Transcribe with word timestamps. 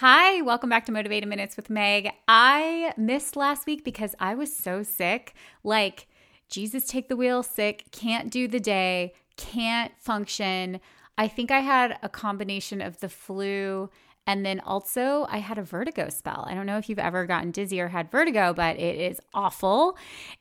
Hi, 0.00 0.42
welcome 0.42 0.68
back 0.68 0.84
to 0.84 0.92
Motivated 0.92 1.26
Minutes 1.26 1.56
with 1.56 1.70
Meg. 1.70 2.10
I 2.28 2.92
missed 2.98 3.34
last 3.34 3.64
week 3.64 3.82
because 3.82 4.14
I 4.20 4.34
was 4.34 4.54
so 4.54 4.82
sick. 4.82 5.32
Like, 5.64 6.06
Jesus 6.50 6.84
take 6.84 7.08
the 7.08 7.16
wheel, 7.16 7.42
sick, 7.42 7.86
can't 7.92 8.30
do 8.30 8.46
the 8.46 8.60
day, 8.60 9.14
can't 9.38 9.92
function. 9.98 10.80
I 11.16 11.28
think 11.28 11.50
I 11.50 11.60
had 11.60 11.98
a 12.02 12.10
combination 12.10 12.82
of 12.82 13.00
the 13.00 13.08
flu 13.08 13.88
and 14.26 14.44
then 14.44 14.60
also 14.60 15.26
I 15.30 15.38
had 15.38 15.56
a 15.56 15.62
vertigo 15.62 16.10
spell. 16.10 16.44
I 16.46 16.52
don't 16.52 16.66
know 16.66 16.76
if 16.76 16.90
you've 16.90 16.98
ever 16.98 17.24
gotten 17.24 17.50
dizzy 17.50 17.80
or 17.80 17.88
had 17.88 18.10
vertigo, 18.10 18.52
but 18.52 18.76
it 18.78 18.96
is 18.96 19.18
awful. 19.32 19.96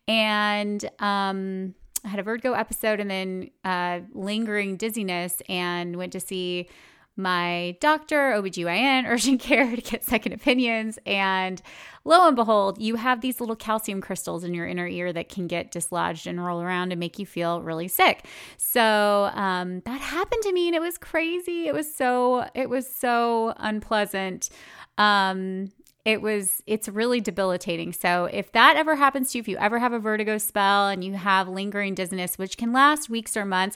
And 0.06 0.84
um 1.00 1.76
I 2.04 2.10
had 2.10 2.20
a 2.20 2.24
vertigo 2.24 2.52
episode 2.54 3.00
and 3.00 3.10
then 3.10 3.50
uh, 3.64 4.02
lingering 4.14 4.78
dizziness 4.78 5.42
and 5.50 5.96
went 5.96 6.12
to 6.12 6.20
see 6.20 6.70
my 7.18 7.78
doctor, 7.80 8.34
OBGYN, 8.34 9.06
urgent 9.08 9.40
care 9.42 9.76
to 9.76 9.82
get 9.82 10.04
second 10.04 10.34
opinions. 10.34 11.00
And 11.06 11.62
lo 12.04 12.28
and 12.28 12.36
behold, 12.36 12.82
you 12.82 12.96
have 12.96 13.22
these 13.22 13.40
little 13.40 13.56
calcium 13.56 14.02
crystals 14.02 14.44
in 14.44 14.54
your 14.54 14.68
inner 14.68 14.88
ear 14.88 15.14
that 15.14 15.30
can 15.30 15.48
get 15.48 15.72
dislodged 15.72 16.28
and 16.28 16.44
roll 16.44 16.62
around 16.62 16.92
and 16.92 17.00
make 17.00 17.18
you 17.20 17.26
feel 17.26 17.62
really 17.62 17.88
sick. 17.88 18.26
So 18.58 19.30
um, 19.34 19.82
that 19.82 20.02
happened 20.02 20.44
to 20.44 20.54
me 20.54 20.68
and 20.68 20.76
it 20.76 20.82
was 20.82 20.98
crazy. 20.98 21.68
It 21.68 21.74
was 21.74 21.94
so, 21.94 22.50
it 22.54 22.70
was 22.70 22.88
so 22.88 23.54
unpleasant. 23.58 24.50
Um, 24.98 25.72
it 26.06 26.22
was 26.22 26.62
it's 26.68 26.88
really 26.88 27.20
debilitating. 27.20 27.92
So 27.92 28.26
if 28.26 28.52
that 28.52 28.78
ever 28.78 28.96
happens 28.96 29.32
to 29.32 29.40
you 29.40 29.42
if 29.42 29.48
you 29.48 29.58
ever 29.58 29.80
have 29.80 29.92
a 29.92 30.00
vertigo 30.00 30.38
spell 30.38 30.88
and 30.88 31.04
you 31.04 31.14
have 31.14 31.48
lingering 31.50 31.96
dizziness 31.96 32.38
which 32.38 32.58
can 32.58 32.72
last 32.72 33.10
weeks 33.10 33.36
or 33.36 33.44
months 33.44 33.76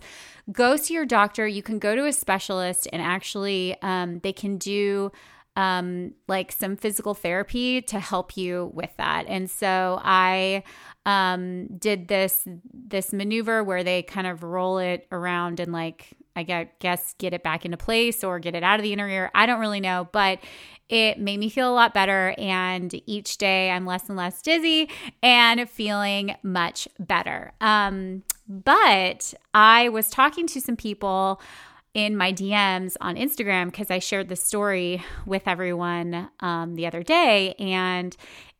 go 0.51 0.75
see 0.75 0.93
your 0.93 1.05
doctor. 1.05 1.47
You 1.47 1.63
can 1.63 1.79
go 1.79 1.95
to 1.95 2.05
a 2.05 2.13
specialist 2.13 2.87
and 2.93 3.01
actually 3.01 3.75
um, 3.81 4.19
they 4.19 4.31
can 4.31 4.57
do 4.57 5.11
um, 5.55 6.13
like 6.27 6.51
some 6.51 6.77
physical 6.77 7.13
therapy 7.15 7.81
to 7.81 7.99
help 7.99 8.37
you 8.37 8.71
with 8.73 8.91
that. 8.97 9.25
And 9.27 9.49
so 9.49 9.99
i 10.03 10.63
um, 11.05 11.65
did 11.77 12.07
this 12.07 12.47
this 12.71 13.11
maneuver 13.11 13.63
where 13.63 13.83
they 13.83 14.03
kind 14.03 14.27
of 14.27 14.43
roll 14.43 14.77
it 14.77 15.07
around 15.11 15.59
and 15.59 15.73
like 15.73 16.15
I 16.35 16.69
guess 16.79 17.15
get 17.17 17.33
it 17.33 17.43
back 17.43 17.65
into 17.65 17.77
place 17.77 18.23
or 18.23 18.39
get 18.39 18.55
it 18.55 18.63
out 18.63 18.79
of 18.79 18.83
the 18.83 18.93
inner 18.93 19.09
ear. 19.09 19.31
I 19.33 19.45
don't 19.45 19.59
really 19.59 19.81
know, 19.81 20.07
but 20.11 20.39
it 20.89 21.19
made 21.19 21.39
me 21.39 21.49
feel 21.49 21.71
a 21.71 21.73
lot 21.73 21.93
better. 21.93 22.33
And 22.37 22.99
each 23.05 23.37
day 23.37 23.69
I'm 23.69 23.85
less 23.85 24.09
and 24.09 24.17
less 24.17 24.41
dizzy 24.41 24.89
and 25.21 25.69
feeling 25.69 26.35
much 26.43 26.87
better. 26.99 27.53
Um, 27.61 28.23
but 28.47 29.33
I 29.53 29.89
was 29.89 30.09
talking 30.09 30.47
to 30.47 30.59
some 30.59 30.75
people 30.75 31.39
in 31.93 32.15
my 32.15 32.31
DMs 32.31 32.95
on 33.01 33.15
Instagram 33.15 33.65
because 33.65 33.89
I 33.89 33.99
shared 33.99 34.29
this 34.29 34.43
story 34.43 35.03
with 35.25 35.47
everyone 35.47 36.29
um, 36.39 36.75
the 36.75 36.85
other 36.85 37.03
day. 37.03 37.53
And 37.53 38.15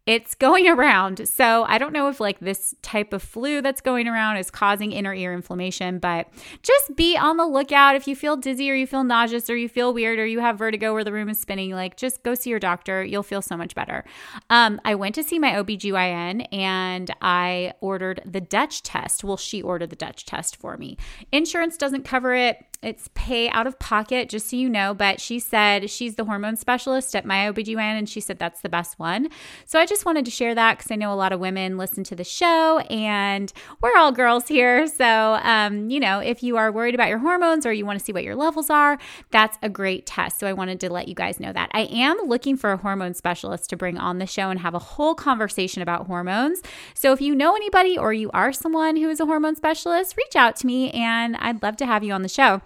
it's 0.09 0.33
going 0.33 0.67
around. 0.79 1.29
So 1.29 1.65
I 1.65 1.77
don't 1.77 1.93
know 1.93 2.09
if 2.09 2.19
like 2.19 2.39
this 2.39 2.73
type 2.81 3.13
of 3.13 3.21
flu 3.21 3.61
that's 3.61 3.79
going 3.79 4.07
around 4.07 4.37
is 4.37 4.49
causing 4.49 4.91
inner 4.91 5.13
ear 5.13 5.33
inflammation, 5.33 5.99
but 5.99 6.27
just 6.63 6.95
be 6.95 7.15
on 7.15 7.37
the 7.37 7.45
lookout 7.45 7.95
if 7.95 8.07
you 8.07 8.15
feel 8.15 8.35
dizzy 8.35 8.71
or 8.71 8.73
you 8.73 8.87
feel 8.87 9.03
nauseous 9.03 9.49
or 9.51 9.55
you 9.55 9.69
feel 9.69 9.93
weird 9.93 10.17
or 10.17 10.25
you 10.25 10.39
have 10.39 10.57
vertigo 10.57 10.93
or 10.93 11.03
the 11.03 11.13
room 11.13 11.29
is 11.29 11.39
spinning, 11.39 11.71
like 11.71 11.95
just 11.95 12.23
go 12.23 12.33
see 12.33 12.49
your 12.49 12.59
doctor. 12.59 13.03
You'll 13.03 13.21
feel 13.21 13.43
so 13.43 13.55
much 13.55 13.75
better. 13.75 14.03
Um, 14.49 14.81
I 14.83 14.95
went 14.95 15.13
to 15.15 15.23
see 15.23 15.37
my 15.37 15.51
OBGYN 15.51 16.47
and 16.51 17.11
I 17.21 17.73
ordered 17.79 18.21
the 18.25 18.41
Dutch 18.41 18.81
test. 18.81 19.23
Well, 19.23 19.37
she 19.37 19.61
ordered 19.61 19.91
the 19.91 19.95
Dutch 19.95 20.25
test 20.25 20.55
for 20.55 20.75
me. 20.75 20.97
Insurance 21.31 21.77
doesn't 21.77 22.03
cover 22.03 22.33
it 22.33 22.65
it's 22.81 23.09
pay 23.13 23.49
out 23.49 23.67
of 23.67 23.77
pocket, 23.77 24.29
just 24.29 24.49
so 24.49 24.55
you 24.55 24.69
know. 24.69 24.93
But 24.93 25.19
she 25.19 25.39
said 25.39 25.89
she's 25.89 26.15
the 26.15 26.23
hormone 26.23 26.55
specialist 26.55 27.15
at 27.15 27.25
my 27.25 27.51
OBGYN, 27.51 27.77
and 27.77 28.07
she 28.07 28.21
said 28.21 28.39
that's 28.39 28.61
the 28.61 28.69
best 28.69 28.97
one. 28.97 29.29
So 29.65 29.79
I 29.79 29.85
just 29.85 30.05
wanted 30.05 30.23
to 30.25 30.31
share 30.31 30.55
that 30.55 30.77
because 30.77 30.91
I 30.91 30.95
know 30.95 31.13
a 31.13 31.15
lot 31.15 31.33
of 31.33 31.39
women 31.41 31.77
listen 31.77 32.03
to 32.05 32.15
the 32.15 32.23
show, 32.23 32.79
and 32.89 33.51
we're 33.81 33.97
all 33.97 34.11
girls 34.13 34.47
here. 34.47 34.87
So, 34.87 35.39
um, 35.43 35.89
you 35.89 35.99
know, 35.99 36.19
if 36.19 36.41
you 36.41 36.55
are 36.55 36.71
worried 36.71 36.95
about 36.95 37.09
your 37.09 37.17
hormones 37.17 37.65
or 37.65 37.73
you 37.73 37.85
want 37.85 37.99
to 37.99 38.05
see 38.05 38.13
what 38.13 38.23
your 38.23 38.35
levels 38.35 38.69
are, 38.69 38.97
that's 39.29 39.57
a 39.61 39.67
great 39.67 40.05
test. 40.05 40.39
So 40.39 40.47
I 40.47 40.53
wanted 40.53 40.79
to 40.79 40.89
let 40.89 41.09
you 41.09 41.15
guys 41.15 41.39
know 41.39 41.51
that. 41.51 41.69
I 41.73 41.81
am 41.81 42.17
looking 42.25 42.55
for 42.55 42.71
a 42.71 42.77
hormone 42.77 43.13
specialist 43.13 43.69
to 43.71 43.77
bring 43.77 43.97
on 43.97 44.19
the 44.19 44.25
show 44.25 44.49
and 44.49 44.59
have 44.59 44.73
a 44.73 44.79
whole 44.79 45.15
conversation 45.15 45.81
about 45.81 46.07
hormones. 46.07 46.61
So 46.93 47.11
if 47.11 47.19
you 47.19 47.35
know 47.35 47.55
anybody 47.55 47.97
or 47.97 48.13
you 48.13 48.31
are 48.31 48.53
someone 48.53 48.95
who 48.95 49.09
is 49.09 49.19
a 49.19 49.25
hormone 49.25 49.55
specialist, 49.55 50.15
reach 50.15 50.35
out 50.37 50.55
to 50.57 50.67
me, 50.67 50.91
and 50.91 51.35
I'd 51.37 51.61
love 51.61 51.75
to 51.77 51.85
have 51.85 52.05
you 52.05 52.13
on 52.13 52.21
the 52.21 52.29
show. 52.29 52.61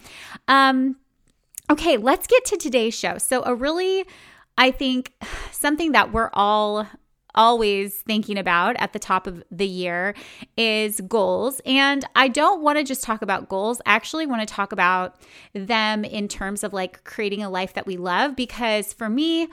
Um, 0.48 0.98
okay, 1.70 1.98
let's 1.98 2.28
get 2.28 2.46
to 2.46 2.58
today's 2.58 2.98
show. 2.98 3.18
So, 3.18 3.44
a 3.46 3.56
really, 3.56 4.06
I 4.58 4.72
think, 4.72 5.14
something 5.52 5.92
that 5.94 6.12
we're 6.12 6.30
all 6.34 6.88
always 7.36 7.96
thinking 7.96 8.38
about 8.38 8.76
at 8.78 8.94
the 8.94 9.00
top 9.00 9.28
of 9.28 9.44
the 9.50 9.68
year 9.68 10.14
is 10.58 11.02
goals. 11.02 11.62
And 11.66 12.06
I 12.16 12.28
don't 12.28 12.62
want 12.62 12.78
to 12.78 12.84
just 12.84 13.04
talk 13.04 13.22
about 13.22 13.50
goals. 13.50 13.82
I 13.86 13.94
actually 13.94 14.26
want 14.26 14.48
to 14.48 14.54
talk 14.54 14.72
about 14.72 15.16
them 15.54 16.06
in 16.06 16.28
terms 16.28 16.64
of 16.64 16.74
like 16.74 17.04
creating 17.04 17.44
a 17.44 17.50
life 17.50 17.74
that 17.74 17.86
we 17.86 17.98
love 17.98 18.36
because 18.36 18.94
for 18.94 19.10
me, 19.10 19.48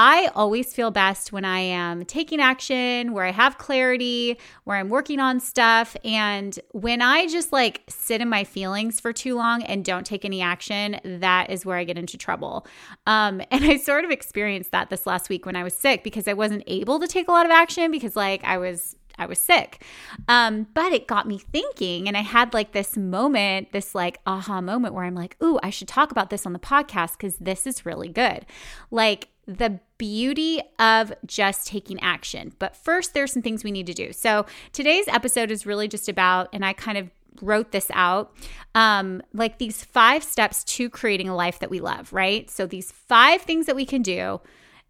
I 0.00 0.30
always 0.36 0.72
feel 0.72 0.92
best 0.92 1.32
when 1.32 1.44
I 1.44 1.58
am 1.58 2.04
taking 2.04 2.40
action, 2.40 3.12
where 3.12 3.24
I 3.24 3.32
have 3.32 3.58
clarity, 3.58 4.38
where 4.62 4.76
I'm 4.76 4.90
working 4.90 5.18
on 5.18 5.40
stuff. 5.40 5.96
And 6.04 6.56
when 6.70 7.02
I 7.02 7.26
just 7.26 7.52
like 7.52 7.82
sit 7.88 8.20
in 8.20 8.28
my 8.28 8.44
feelings 8.44 9.00
for 9.00 9.12
too 9.12 9.34
long 9.34 9.64
and 9.64 9.84
don't 9.84 10.06
take 10.06 10.24
any 10.24 10.40
action, 10.40 11.00
that 11.02 11.50
is 11.50 11.66
where 11.66 11.76
I 11.76 11.82
get 11.82 11.98
into 11.98 12.16
trouble. 12.16 12.64
Um, 13.08 13.42
and 13.50 13.64
I 13.64 13.76
sort 13.76 14.04
of 14.04 14.12
experienced 14.12 14.70
that 14.70 14.88
this 14.88 15.04
last 15.04 15.28
week 15.28 15.44
when 15.44 15.56
I 15.56 15.64
was 15.64 15.74
sick 15.74 16.04
because 16.04 16.28
I 16.28 16.32
wasn't 16.32 16.62
able 16.68 17.00
to 17.00 17.08
take 17.08 17.26
a 17.26 17.32
lot 17.32 17.44
of 17.44 17.50
action 17.50 17.90
because 17.90 18.14
like 18.14 18.44
I 18.44 18.56
was 18.56 18.94
I 19.18 19.26
was 19.26 19.40
sick. 19.40 19.82
Um, 20.28 20.68
but 20.74 20.92
it 20.92 21.08
got 21.08 21.26
me 21.26 21.38
thinking, 21.38 22.06
and 22.06 22.16
I 22.16 22.20
had 22.20 22.54
like 22.54 22.70
this 22.70 22.96
moment, 22.96 23.72
this 23.72 23.92
like 23.92 24.20
aha 24.26 24.60
moment 24.60 24.94
where 24.94 25.02
I'm 25.02 25.16
like, 25.16 25.36
ooh, 25.42 25.58
I 25.60 25.70
should 25.70 25.88
talk 25.88 26.12
about 26.12 26.30
this 26.30 26.46
on 26.46 26.52
the 26.52 26.60
podcast 26.60 27.14
because 27.16 27.36
this 27.38 27.66
is 27.66 27.84
really 27.84 28.08
good. 28.08 28.46
Like, 28.92 29.30
the 29.48 29.80
beauty 29.96 30.60
of 30.78 31.12
just 31.26 31.66
taking 31.66 31.98
action. 32.00 32.52
But 32.58 32.76
first, 32.76 33.14
there's 33.14 33.32
some 33.32 33.42
things 33.42 33.64
we 33.64 33.72
need 33.72 33.86
to 33.86 33.94
do. 33.94 34.12
So 34.12 34.44
today's 34.72 35.08
episode 35.08 35.50
is 35.50 35.64
really 35.64 35.88
just 35.88 36.08
about, 36.08 36.50
and 36.52 36.64
I 36.64 36.74
kind 36.74 36.98
of 36.98 37.10
wrote 37.40 37.72
this 37.72 37.90
out 37.94 38.34
um, 38.74 39.22
like 39.32 39.58
these 39.58 39.82
five 39.82 40.22
steps 40.22 40.64
to 40.64 40.90
creating 40.90 41.28
a 41.28 41.34
life 41.34 41.60
that 41.60 41.70
we 41.70 41.80
love, 41.80 42.12
right? 42.12 42.50
So 42.50 42.66
these 42.66 42.92
five 42.92 43.42
things 43.42 43.66
that 43.66 43.76
we 43.76 43.86
can 43.86 44.02
do 44.02 44.40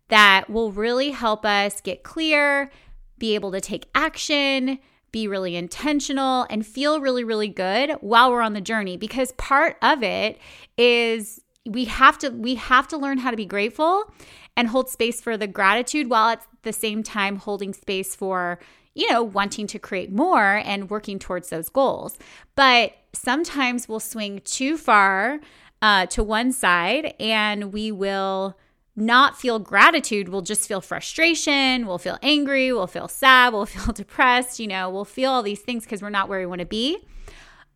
that 0.08 0.50
will 0.50 0.72
really 0.72 1.10
help 1.10 1.44
us 1.44 1.80
get 1.80 2.02
clear, 2.02 2.70
be 3.18 3.34
able 3.34 3.52
to 3.52 3.60
take 3.60 3.86
action, 3.94 4.78
be 5.12 5.28
really 5.28 5.56
intentional, 5.56 6.47
and 6.50 6.66
feel 6.66 7.00
really, 7.00 7.22
really 7.22 7.48
good 7.48 7.92
while 8.00 8.30
we're 8.30 8.42
on 8.42 8.54
the 8.54 8.60
journey. 8.60 8.97
Because 8.97 9.32
part 9.32 9.76
of 9.82 10.02
it 10.02 10.38
is 10.76 11.41
we 11.68 11.84
have 11.84 12.18
to 12.18 12.30
we 12.30 12.54
have 12.54 12.88
to 12.88 12.97
learn 12.97 13.18
how 13.18 13.30
to 13.30 13.36
be 13.36 13.44
grateful 13.44 14.10
and 14.58 14.66
hold 14.66 14.91
space 14.91 15.20
for 15.20 15.36
the 15.36 15.46
gratitude 15.46 16.10
while 16.10 16.30
at 16.30 16.44
the 16.62 16.72
same 16.72 17.04
time 17.04 17.36
holding 17.36 17.72
space 17.72 18.16
for 18.16 18.58
you 18.92 19.08
know 19.08 19.22
wanting 19.22 19.69
to 19.69 19.78
create 19.78 20.10
more 20.10 20.60
and 20.64 20.91
working 20.91 21.19
towards 21.20 21.48
those 21.50 21.69
goals. 21.69 22.19
But 22.56 22.94
sometimes 23.12 23.88
we'll 23.88 24.00
swing 24.00 24.41
too 24.44 24.76
far 24.76 25.38
uh, 25.80 26.06
to 26.06 26.24
one 26.24 26.50
side 26.50 27.14
and 27.20 27.72
we 27.72 27.92
will 27.92 28.58
not 28.97 29.38
feel 29.38 29.60
gratitude. 29.60 30.28
We'll 30.28 30.42
just 30.42 30.66
feel 30.66 30.80
frustration. 30.80 31.86
We'll 31.86 31.98
feel 31.98 32.18
angry. 32.20 32.72
We'll 32.72 32.88
feel 32.88 33.06
sad. 33.06 33.52
We'll 33.52 33.66
feel 33.76 33.92
depressed. 33.92 34.58
You 34.58 34.66
know 34.66 34.91
we'll 34.91 35.04
feel 35.04 35.30
all 35.30 35.44
these 35.44 35.60
things 35.60 35.84
because 35.84 36.02
we're 36.02 36.10
not 36.10 36.28
where 36.28 36.41
we 36.41 36.47
want 36.47 36.62
to 36.62 36.66
be 36.66 36.98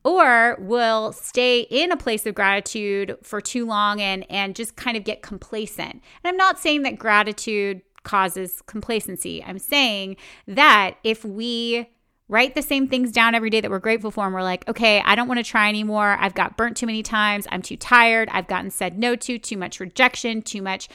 or 0.04 0.56
will 0.60 1.12
stay 1.12 1.60
in 1.60 1.92
a 1.92 1.96
place 1.96 2.26
of 2.26 2.34
gratitude 2.34 3.16
for 3.22 3.40
too 3.40 3.66
long 3.66 4.00
and 4.00 4.26
and 4.30 4.54
just 4.54 4.76
kind 4.76 4.96
of 4.96 5.04
get 5.04 5.22
complacent. 5.22 5.92
And 5.92 6.02
I'm 6.24 6.36
not 6.36 6.58
saying 6.58 6.82
that 6.82 6.98
gratitude 6.98 7.82
causes 8.02 8.62
complacency. 8.66 9.42
I'm 9.44 9.58
saying 9.58 10.16
that 10.48 10.96
if 11.04 11.24
we 11.24 11.88
write 12.28 12.54
the 12.54 12.62
same 12.62 12.88
things 12.88 13.12
down 13.12 13.34
every 13.34 13.50
day 13.50 13.60
that 13.60 13.70
we're 13.70 13.78
grateful 13.78 14.10
for 14.10 14.24
and 14.24 14.34
we're 14.34 14.42
like, 14.42 14.68
"Okay, 14.68 15.02
I 15.04 15.14
don't 15.14 15.28
want 15.28 15.38
to 15.38 15.44
try 15.44 15.68
anymore. 15.68 16.16
I've 16.18 16.34
got 16.34 16.56
burnt 16.56 16.76
too 16.76 16.86
many 16.86 17.02
times. 17.02 17.46
I'm 17.50 17.62
too 17.62 17.76
tired. 17.76 18.28
I've 18.32 18.48
gotten 18.48 18.70
said 18.70 18.98
no 18.98 19.14
to, 19.16 19.38
too 19.38 19.56
much 19.56 19.80
rejection, 19.80 20.42
too 20.42 20.62
much 20.62 20.88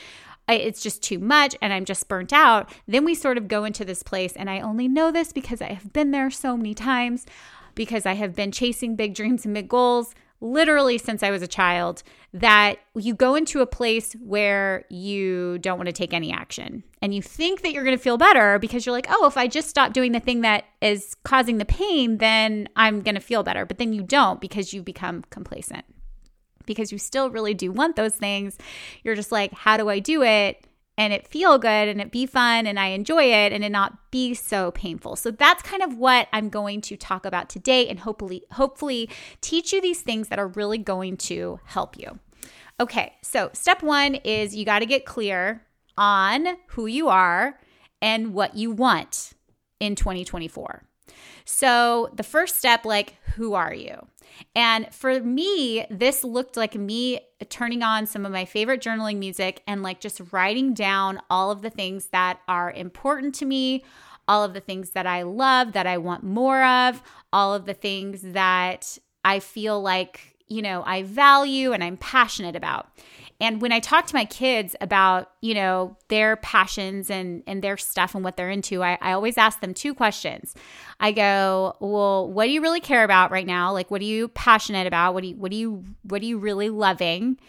it's 0.50 0.81
just 0.81 1.03
too 1.03 1.19
much 1.19 1.56
and 1.62 1.74
I'm 1.74 1.86
just 1.86 2.07
burnt 2.07 2.31
out, 2.31 2.69
then 2.88 3.03
we 3.03 3.15
sort 3.15 3.38
of 3.38 3.48
go 3.48 3.65
into 3.65 3.83
this 3.83 4.03
place. 4.03 4.33
And 4.36 4.50
I 4.50 4.62
only 4.62 4.88
know 4.88 5.12
this 5.12 5.33
because 5.33 5.62
I 5.62 5.74
have 5.74 5.92
been 5.92 6.12
there 6.12 6.30
so 6.30 6.56
many 6.56 6.74
times 6.74 7.25
because 7.77 8.06
I 8.06 8.13
have 8.15 8.35
been 8.35 8.51
chasing 8.51 8.97
big 8.97 9.15
dreams 9.15 9.45
and 9.45 9.53
big 9.53 9.69
goals 9.69 10.13
literally 10.39 10.97
since 11.00 11.24
I 11.24 11.31
was 11.31 11.41
a 11.41 11.47
child 11.47 12.03
that 12.31 12.75
you 12.94 13.15
go 13.15 13.33
into 13.33 13.62
a 13.62 13.65
place 13.65 14.13
where 14.13 14.85
you 14.89 15.57
don't 15.59 15.77
want 15.77 15.88
to 15.88 15.94
take 15.94 16.13
any 16.13 16.31
action 16.31 16.83
and 17.01 17.15
you 17.15 17.24
think 17.24 17.62
that 17.62 17.71
you're 17.71 17.83
going 17.83 17.97
to 17.97 18.03
feel 18.03 18.18
better 18.18 18.59
because 18.59 18.85
you're 18.85 18.94
like, 18.94 19.07
oh, 19.09 19.25
if 19.25 19.35
I 19.35 19.47
just 19.47 19.68
stop 19.68 19.94
doing 19.94 20.12
the 20.12 20.19
thing 20.19 20.41
that 20.41 20.65
is 20.79 21.15
causing 21.24 21.57
the 21.57 21.65
pain, 21.65 22.18
then 22.19 22.69
I'm 22.75 23.01
going 23.01 23.15
to 23.15 23.21
feel 23.21 23.41
better. 23.41 23.65
But 23.65 23.79
then 23.79 23.94
you 23.94 24.03
don't 24.03 24.39
because 24.39 24.74
you 24.74 24.83
become 24.83 25.24
complacent. 25.31 25.85
because 26.68 26.91
you 26.91 27.00
still 27.00 27.31
really 27.31 27.53
do 27.56 27.71
want 27.71 27.95
those 27.95 28.13
things. 28.15 28.57
You're 29.03 29.15
just 29.15 29.31
like, 29.31 29.53
how 29.53 29.77
do 29.77 29.89
I 29.89 30.00
do 30.00 30.21
it? 30.21 30.66
And 30.97 31.13
it 31.13 31.27
feel 31.27 31.57
good 31.57 31.88
and 31.88 32.01
it 32.01 32.11
be 32.11 32.25
fun 32.25 32.65
and 32.65 32.79
I 32.79 32.88
enjoy 32.88 33.25
it 33.25 33.53
and 33.53 33.63
it 33.63 33.69
not 33.69 34.11
be 34.11 34.33
so 34.33 34.71
painful. 34.71 35.15
So 35.15 35.31
that's 35.31 35.61
kind 35.61 35.83
of 35.83 35.97
what 35.97 36.27
I'm 36.33 36.49
going 36.49 36.81
to 36.81 36.97
talk 36.97 37.25
about 37.25 37.49
today 37.49 37.88
and 37.88 37.99
hopefully 37.99 38.44
hopefully 38.53 39.09
teach 39.41 39.71
you 39.71 39.81
these 39.81 40.01
things 40.01 40.29
that 40.29 40.39
are 40.39 40.47
really 40.47 40.79
going 40.79 41.17
to 41.17 41.59
help 41.65 41.97
you. 41.97 42.19
Okay, 42.79 43.13
so 43.21 43.49
step 43.53 43.81
1 43.81 44.15
is 44.15 44.55
you 44.55 44.65
got 44.65 44.79
to 44.79 44.85
get 44.85 45.05
clear 45.05 45.63
on 45.97 46.57
who 46.69 46.85
you 46.85 47.09
are 47.09 47.59
and 48.01 48.33
what 48.33 48.55
you 48.55 48.71
want 48.71 49.33
in 49.79 49.95
2024. 49.95 50.87
So 51.45 52.09
the 52.13 52.24
first 52.24 52.57
step 52.57 52.86
like 52.86 53.15
who 53.36 53.54
are 53.54 53.74
you? 53.74 54.07
And 54.56 54.94
for 54.94 55.19
me, 55.19 55.86
this 55.89 56.24
looked 56.24 56.57
like 56.57 56.75
me 56.75 57.19
turning 57.50 57.83
on 57.83 58.06
some 58.06 58.25
of 58.25 58.31
my 58.31 58.45
favorite 58.45 58.81
journaling 58.81 59.18
music 59.18 59.62
and 59.68 59.83
like 59.83 60.00
just 60.00 60.21
writing 60.31 60.74
down 60.74 61.21
all 61.30 61.51
of 61.51 61.62
the 61.62 61.69
things 61.69 62.07
that 62.07 62.39
are 62.48 62.71
important 62.71 63.36
to 63.36 63.45
me, 63.45 63.83
all 64.27 64.44
of 64.44 64.54
the 64.54 64.59
things 64.59 64.92
that 64.92 65.07
I 65.07 65.24
love, 65.24 65.74
that 65.74 65.88
I 65.88 65.98
want 65.98 66.24
more 66.24 66.63
of, 66.63 67.01
all 67.31 67.53
of 67.53 67.65
the 67.65 67.74
things 67.74 68.21
that 68.21 68.98
I 69.24 69.39
feel 69.39 69.81
like, 69.81 70.36
you 70.48 70.62
know, 70.62 70.83
I 70.86 71.03
value 71.03 71.74
and 71.74 71.83
I'm 71.83 71.98
passionate 71.98 72.56
about. 72.56 72.89
And 73.39 73.62
when 73.62 73.72
I 73.72 73.80
talk 73.80 74.07
to 74.07 74.16
my 74.16 74.25
kids 74.25 74.75
about, 74.81 75.31
you 75.42 75.54
know, 75.54 75.95
their 76.07 76.38
passions 76.38 77.10
and 77.10 77.44
and 77.45 77.62
their 77.62 77.78
stuff 77.78 78.16
and 78.16 78.24
what 78.24 78.36
they're 78.36 78.50
into, 78.50 78.84
I, 78.84 78.98
I 79.00 79.12
always 79.12 79.38
ask 79.38 79.60
them 79.60 79.74
two 79.74 79.94
questions. 79.94 80.56
I 81.00 81.12
go, 81.12 81.75
well, 81.80 82.28
what 82.28 82.45
do 82.45 82.51
you 82.51 82.62
really 82.62 82.80
care 82.80 83.04
about 83.04 83.30
right 83.31 83.45
now? 83.45 83.72
Like 83.74 83.92
what 83.92 84.01
are 84.01 84.06
you 84.06 84.30
passionate 84.30 84.88
about? 84.88 85.13
What 85.13 85.22
do 85.22 85.30
you 85.30 85.36
what 85.36 85.51
do 85.51 85.57
you 85.57 85.84
what 86.04 86.22
are 86.22 86.25
you 86.25 86.38
really 86.39 86.69
loving? 86.69 87.39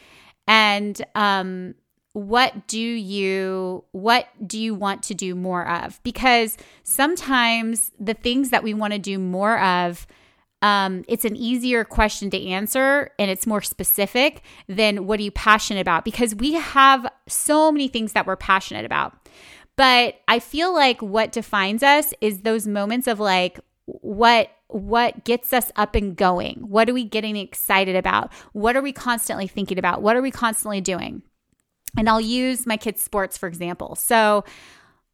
And 0.46 1.00
um 1.14 1.74
what 2.12 2.66
do 2.66 2.80
you 2.80 3.84
what 3.92 4.28
do 4.46 4.58
you 4.58 4.74
want 4.74 5.02
to 5.04 5.14
do 5.14 5.34
more 5.34 5.68
of 5.68 6.00
because 6.02 6.56
sometimes 6.82 7.92
the 8.00 8.14
things 8.14 8.50
that 8.50 8.62
we 8.62 8.74
want 8.74 8.92
to 8.92 8.98
do 8.98 9.18
more 9.18 9.60
of 9.60 10.06
um, 10.60 11.04
it's 11.06 11.24
an 11.24 11.36
easier 11.36 11.84
question 11.84 12.30
to 12.30 12.46
answer 12.48 13.10
and 13.18 13.30
it's 13.30 13.46
more 13.46 13.62
specific 13.62 14.42
than 14.68 15.06
what 15.06 15.20
are 15.20 15.22
you 15.22 15.30
passionate 15.30 15.80
about 15.80 16.04
because 16.04 16.34
we 16.34 16.54
have 16.54 17.10
so 17.28 17.70
many 17.70 17.86
things 17.86 18.12
that 18.12 18.26
we're 18.26 18.36
passionate 18.36 18.84
about. 18.84 19.28
But 19.76 20.16
I 20.26 20.40
feel 20.40 20.74
like 20.74 21.00
what 21.00 21.30
defines 21.30 21.84
us 21.84 22.12
is 22.20 22.40
those 22.40 22.66
moments 22.66 23.06
of 23.06 23.20
like 23.20 23.60
what 23.86 24.50
what 24.66 25.24
gets 25.24 25.52
us 25.54 25.72
up 25.76 25.94
and 25.94 26.14
going? 26.14 26.56
What 26.68 26.90
are 26.90 26.92
we 26.94 27.04
getting 27.04 27.36
excited 27.36 27.96
about? 27.96 28.30
What 28.52 28.76
are 28.76 28.82
we 28.82 28.92
constantly 28.92 29.46
thinking 29.46 29.78
about? 29.78 30.02
What 30.02 30.14
are 30.14 30.20
we 30.20 30.30
constantly 30.30 30.82
doing? 30.82 31.22
And 31.96 32.06
I'll 32.06 32.20
use 32.20 32.66
my 32.66 32.76
kids' 32.76 33.00
sports 33.00 33.38
for 33.38 33.46
example. 33.46 33.94
So 33.94 34.44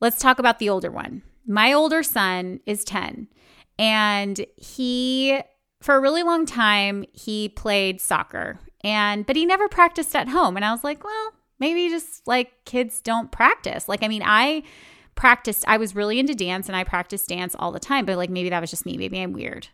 let's 0.01 0.19
talk 0.19 0.39
about 0.39 0.59
the 0.59 0.71
older 0.71 0.91
one. 0.91 1.23
My 1.47 1.75
older 1.75 2.03
son 2.03 2.61
is 2.65 2.83
10 2.85 3.29
and 3.79 4.45
he 4.57 5.41
for 5.81 5.97
a 5.97 6.01
really 6.01 6.23
long 6.23 6.47
time 6.47 7.05
he 7.13 7.49
played 7.49 8.01
soccer. 8.01 8.59
And 8.83 9.25
but 9.27 9.37
he 9.37 9.47
never 9.47 9.69
practiced 9.69 10.15
at 10.15 10.29
home. 10.29 10.57
And 10.57 10.65
i 10.65 10.73
was 10.73 10.85
like 10.85 11.05
well 11.05 11.33
maybe 11.59 11.89
just 11.89 12.27
like 12.27 12.65
kids 12.65 13.01
don't 13.01 13.33
practice. 13.33 13.89
Like 13.89 14.03
i 14.03 14.09
mean 14.09 14.23
i 14.25 14.63
practiced 15.15 15.65
i 15.69 15.77
was 15.77 15.95
really 15.95 16.19
into 16.19 16.35
dance 16.35 16.69
and 16.69 16.75
i 16.75 16.83
practiced 16.83 17.29
dance 17.29 17.55
all 17.57 17.71
the 17.71 17.79
time 17.79 18.05
but 18.05 18.17
like 18.17 18.31
maybe 18.31 18.51
that 18.51 18.61
was 18.61 18.71
just 18.71 18.87
me. 18.87 18.97
Maybe 18.97 19.21
i'm 19.21 19.33
weird. 19.33 19.69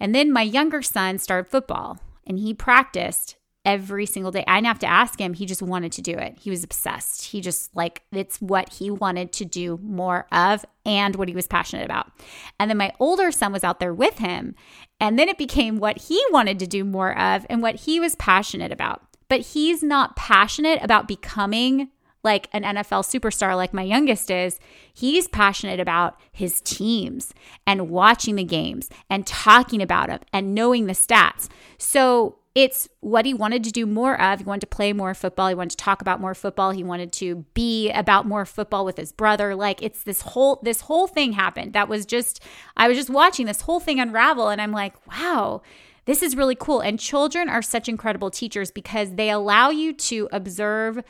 And 0.00 0.14
then 0.14 0.32
my 0.32 0.42
younger 0.42 0.82
son 0.82 1.18
started 1.18 1.50
football 1.50 1.98
and 2.26 2.38
he 2.38 2.52
practiced 2.54 3.36
every 3.64 4.06
single 4.06 4.30
day. 4.30 4.44
I 4.46 4.56
didn't 4.56 4.66
have 4.66 4.78
to 4.80 4.86
ask 4.86 5.18
him. 5.18 5.34
He 5.34 5.46
just 5.46 5.62
wanted 5.62 5.92
to 5.92 6.02
do 6.02 6.12
it. 6.12 6.38
He 6.38 6.50
was 6.50 6.62
obsessed. 6.62 7.26
He 7.26 7.40
just 7.40 7.74
like, 7.74 8.02
it's 8.12 8.40
what 8.40 8.74
he 8.74 8.90
wanted 8.90 9.32
to 9.32 9.44
do 9.44 9.78
more 9.82 10.26
of 10.30 10.64
and 10.84 11.16
what 11.16 11.28
he 11.28 11.34
was 11.34 11.46
passionate 11.46 11.84
about. 11.84 12.12
And 12.60 12.70
then 12.70 12.76
my 12.76 12.92
older 13.00 13.32
son 13.32 13.52
was 13.52 13.64
out 13.64 13.80
there 13.80 13.94
with 13.94 14.18
him. 14.18 14.54
And 15.00 15.18
then 15.18 15.28
it 15.28 15.38
became 15.38 15.78
what 15.78 15.98
he 15.98 16.22
wanted 16.30 16.58
to 16.58 16.66
do 16.66 16.84
more 16.84 17.18
of 17.18 17.46
and 17.48 17.62
what 17.62 17.76
he 17.76 17.98
was 17.98 18.14
passionate 18.16 18.72
about. 18.72 19.02
But 19.28 19.40
he's 19.40 19.82
not 19.82 20.16
passionate 20.16 20.82
about 20.82 21.08
becoming 21.08 21.88
like 22.22 22.48
an 22.52 22.62
NFL 22.62 23.04
superstar 23.04 23.54
like 23.54 23.74
my 23.74 23.82
youngest 23.82 24.30
is, 24.30 24.58
he's 24.92 25.28
passionate 25.28 25.78
about 25.78 26.18
his 26.32 26.62
teams 26.62 27.34
and 27.66 27.90
watching 27.90 28.36
the 28.36 28.44
games 28.44 28.88
and 29.10 29.26
talking 29.26 29.82
about 29.82 30.08
them 30.08 30.20
and 30.32 30.54
knowing 30.54 30.86
the 30.86 30.94
stats. 30.94 31.48
So 31.76 32.38
it's 32.54 32.88
what 33.00 33.26
he 33.26 33.34
wanted 33.34 33.64
to 33.64 33.72
do 33.72 33.84
more 33.84 34.20
of. 34.20 34.38
He 34.38 34.44
wanted 34.44 34.60
to 34.60 34.66
play 34.68 34.92
more 34.92 35.12
football. 35.12 35.48
He 35.48 35.56
wanted 35.56 35.70
to 35.70 35.76
talk 35.76 36.00
about 36.00 36.20
more 36.20 36.34
football. 36.34 36.70
He 36.70 36.84
wanted 36.84 37.10
to 37.14 37.44
be 37.52 37.90
about 37.90 38.26
more 38.26 38.46
football 38.46 38.84
with 38.84 38.96
his 38.96 39.10
brother. 39.10 39.56
Like 39.56 39.82
it's 39.82 40.04
this 40.04 40.20
whole 40.20 40.60
this 40.62 40.82
whole 40.82 41.08
thing 41.08 41.32
happened. 41.32 41.72
That 41.72 41.88
was 41.88 42.06
just 42.06 42.40
I 42.76 42.86
was 42.86 42.96
just 42.96 43.10
watching 43.10 43.46
this 43.46 43.62
whole 43.62 43.80
thing 43.80 43.98
unravel 43.98 44.48
and 44.50 44.60
I'm 44.60 44.70
like, 44.70 44.94
"Wow, 45.08 45.62
this 46.04 46.22
is 46.22 46.36
really 46.36 46.54
cool." 46.54 46.80
And 46.80 47.00
children 47.00 47.48
are 47.48 47.62
such 47.62 47.88
incredible 47.88 48.30
teachers 48.30 48.70
because 48.70 49.16
they 49.16 49.30
allow 49.30 49.70
you 49.70 49.92
to 49.92 50.28
observe 50.30 51.02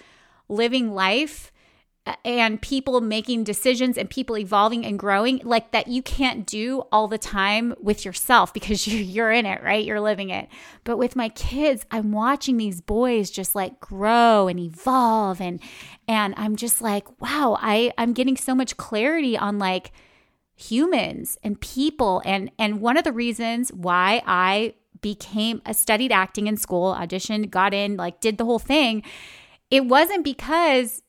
living 0.48 0.94
life 0.94 1.52
and 2.24 2.60
people 2.60 3.00
making 3.00 3.44
decisions 3.44 3.96
and 3.96 4.10
people 4.10 4.36
evolving 4.36 4.84
and 4.84 4.98
growing 4.98 5.40
like 5.42 5.70
that 5.70 5.88
you 5.88 6.02
can't 6.02 6.46
do 6.46 6.82
all 6.92 7.08
the 7.08 7.16
time 7.16 7.74
with 7.80 8.04
yourself 8.04 8.52
because 8.52 8.86
you're 8.88 9.32
in 9.32 9.46
it, 9.46 9.62
right? 9.62 9.84
You're 9.84 10.00
living 10.00 10.30
it. 10.30 10.48
But 10.84 10.98
with 10.98 11.16
my 11.16 11.30
kids, 11.30 11.86
I'm 11.90 12.12
watching 12.12 12.56
these 12.56 12.80
boys 12.80 13.30
just 13.30 13.54
like 13.54 13.80
grow 13.80 14.48
and 14.48 14.58
evolve 14.60 15.40
and 15.40 15.60
and 16.06 16.34
I'm 16.36 16.56
just 16.56 16.82
like, 16.82 17.08
wow, 17.22 17.56
I 17.60 17.92
I'm 17.96 18.12
getting 18.12 18.36
so 18.36 18.54
much 18.54 18.76
clarity 18.76 19.38
on 19.38 19.58
like 19.58 19.92
humans 20.56 21.38
and 21.42 21.60
people 21.60 22.22
and 22.24 22.50
and 22.58 22.80
one 22.80 22.98
of 22.98 23.04
the 23.04 23.12
reasons 23.12 23.72
why 23.72 24.22
I 24.26 24.74
became 25.00 25.62
a 25.64 25.72
studied 25.72 26.12
acting 26.12 26.46
in 26.46 26.56
school, 26.56 26.94
auditioned, 26.94 27.50
got 27.50 27.72
in, 27.72 27.96
like 27.96 28.20
did 28.20 28.36
the 28.36 28.44
whole 28.44 28.58
thing. 28.58 29.02
It 29.70 29.86
wasn't 29.86 30.24
because 30.24 31.02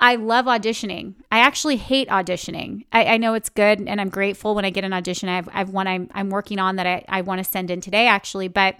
I 0.00 0.14
love 0.14 0.46
auditioning. 0.46 1.14
I 1.30 1.40
actually 1.40 1.76
hate 1.76 2.08
auditioning. 2.08 2.86
I, 2.90 3.04
I, 3.04 3.16
know 3.18 3.34
it's 3.34 3.50
good 3.50 3.80
and 3.80 4.00
I'm 4.00 4.08
grateful 4.08 4.54
when 4.54 4.64
I 4.64 4.70
get 4.70 4.82
an 4.82 4.94
audition. 4.94 5.28
I 5.28 5.36
have, 5.36 5.48
I 5.50 5.58
have 5.58 5.70
one 5.70 5.86
I'm, 5.86 6.10
I'm 6.14 6.30
working 6.30 6.58
on 6.58 6.76
that 6.76 6.86
I, 6.86 7.04
I 7.06 7.20
want 7.20 7.38
to 7.38 7.44
send 7.44 7.70
in 7.70 7.82
today, 7.82 8.06
actually, 8.06 8.48
but 8.48 8.76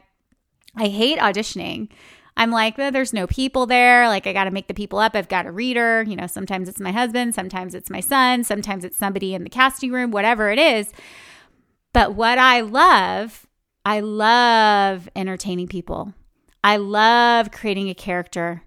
I 0.77 0.89
hate 0.89 1.19
auditioning. 1.19 1.91
I'm 2.39 2.51
like, 2.51 2.77
there's 2.77 3.13
no 3.13 3.27
people 3.27 3.67
there. 3.67 4.09
Like, 4.09 4.27
I 4.27 4.33
got 4.33 4.45
to 4.45 4.51
make 4.51 4.67
the 4.67 4.73
people 4.73 4.99
up. 4.99 5.15
I've 5.15 5.29
got 5.29 5.45
a 5.45 5.53
reader. 5.53 6.03
You 6.05 6.17
know, 6.17 6.27
sometimes 6.27 6.71
it's 6.71 6.81
my 6.81 6.93
husband, 6.93 7.35
sometimes 7.35 7.75
it's 7.75 7.91
my 7.91 8.01
son, 8.01 8.45
sometimes 8.45 8.83
it's 8.83 8.97
somebody 8.97 9.35
in 9.35 9.45
the 9.45 9.51
casting 9.51 9.93
room, 9.93 10.11
whatever 10.11 10.51
it 10.51 10.59
is. 10.59 10.91
But 11.93 12.15
what 12.15 12.39
I 12.39 12.61
love, 12.61 13.47
I 13.85 14.01
love 14.01 15.11
entertaining 15.15 15.69
people. 15.69 16.15
I 16.65 16.79
love 16.79 17.51
creating 17.51 17.91
a 17.91 17.95
character. 17.95 18.63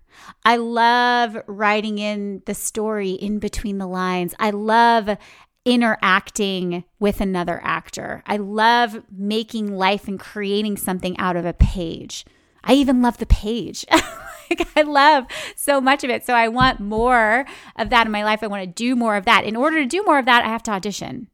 I 0.45 0.57
love 0.57 1.37
writing 1.47 1.99
in 1.99 2.41
the 2.45 2.53
story 2.53 3.11
in 3.11 3.39
between 3.39 3.77
the 3.77 3.87
lines. 3.87 4.33
I 4.39 4.51
love 4.51 5.17
interacting 5.65 6.83
with 6.99 7.21
another 7.21 7.61
actor. 7.63 8.23
I 8.25 8.37
love 8.37 9.01
making 9.11 9.75
life 9.75 10.07
and 10.07 10.19
creating 10.19 10.77
something 10.77 11.17
out 11.17 11.35
of 11.35 11.45
a 11.45 11.53
page. 11.53 12.25
I 12.63 12.73
even 12.73 13.01
love 13.01 13.17
the 13.17 13.25
page. 13.25 13.85
like 14.49 14.67
I 14.75 14.81
love 14.81 15.25
so 15.55 15.79
much 15.79 16.03
of 16.03 16.09
it. 16.09 16.25
So 16.25 16.33
I 16.33 16.47
want 16.47 16.79
more 16.79 17.45
of 17.77 17.89
that 17.89 18.05
in 18.05 18.11
my 18.11 18.23
life. 18.23 18.43
I 18.43 18.47
want 18.47 18.63
to 18.63 18.67
do 18.67 18.95
more 18.95 19.15
of 19.15 19.25
that. 19.25 19.45
In 19.45 19.55
order 19.55 19.77
to 19.77 19.85
do 19.85 20.03
more 20.03 20.19
of 20.19 20.25
that, 20.25 20.43
I 20.43 20.49
have 20.49 20.63
to 20.63 20.71
audition 20.71 21.27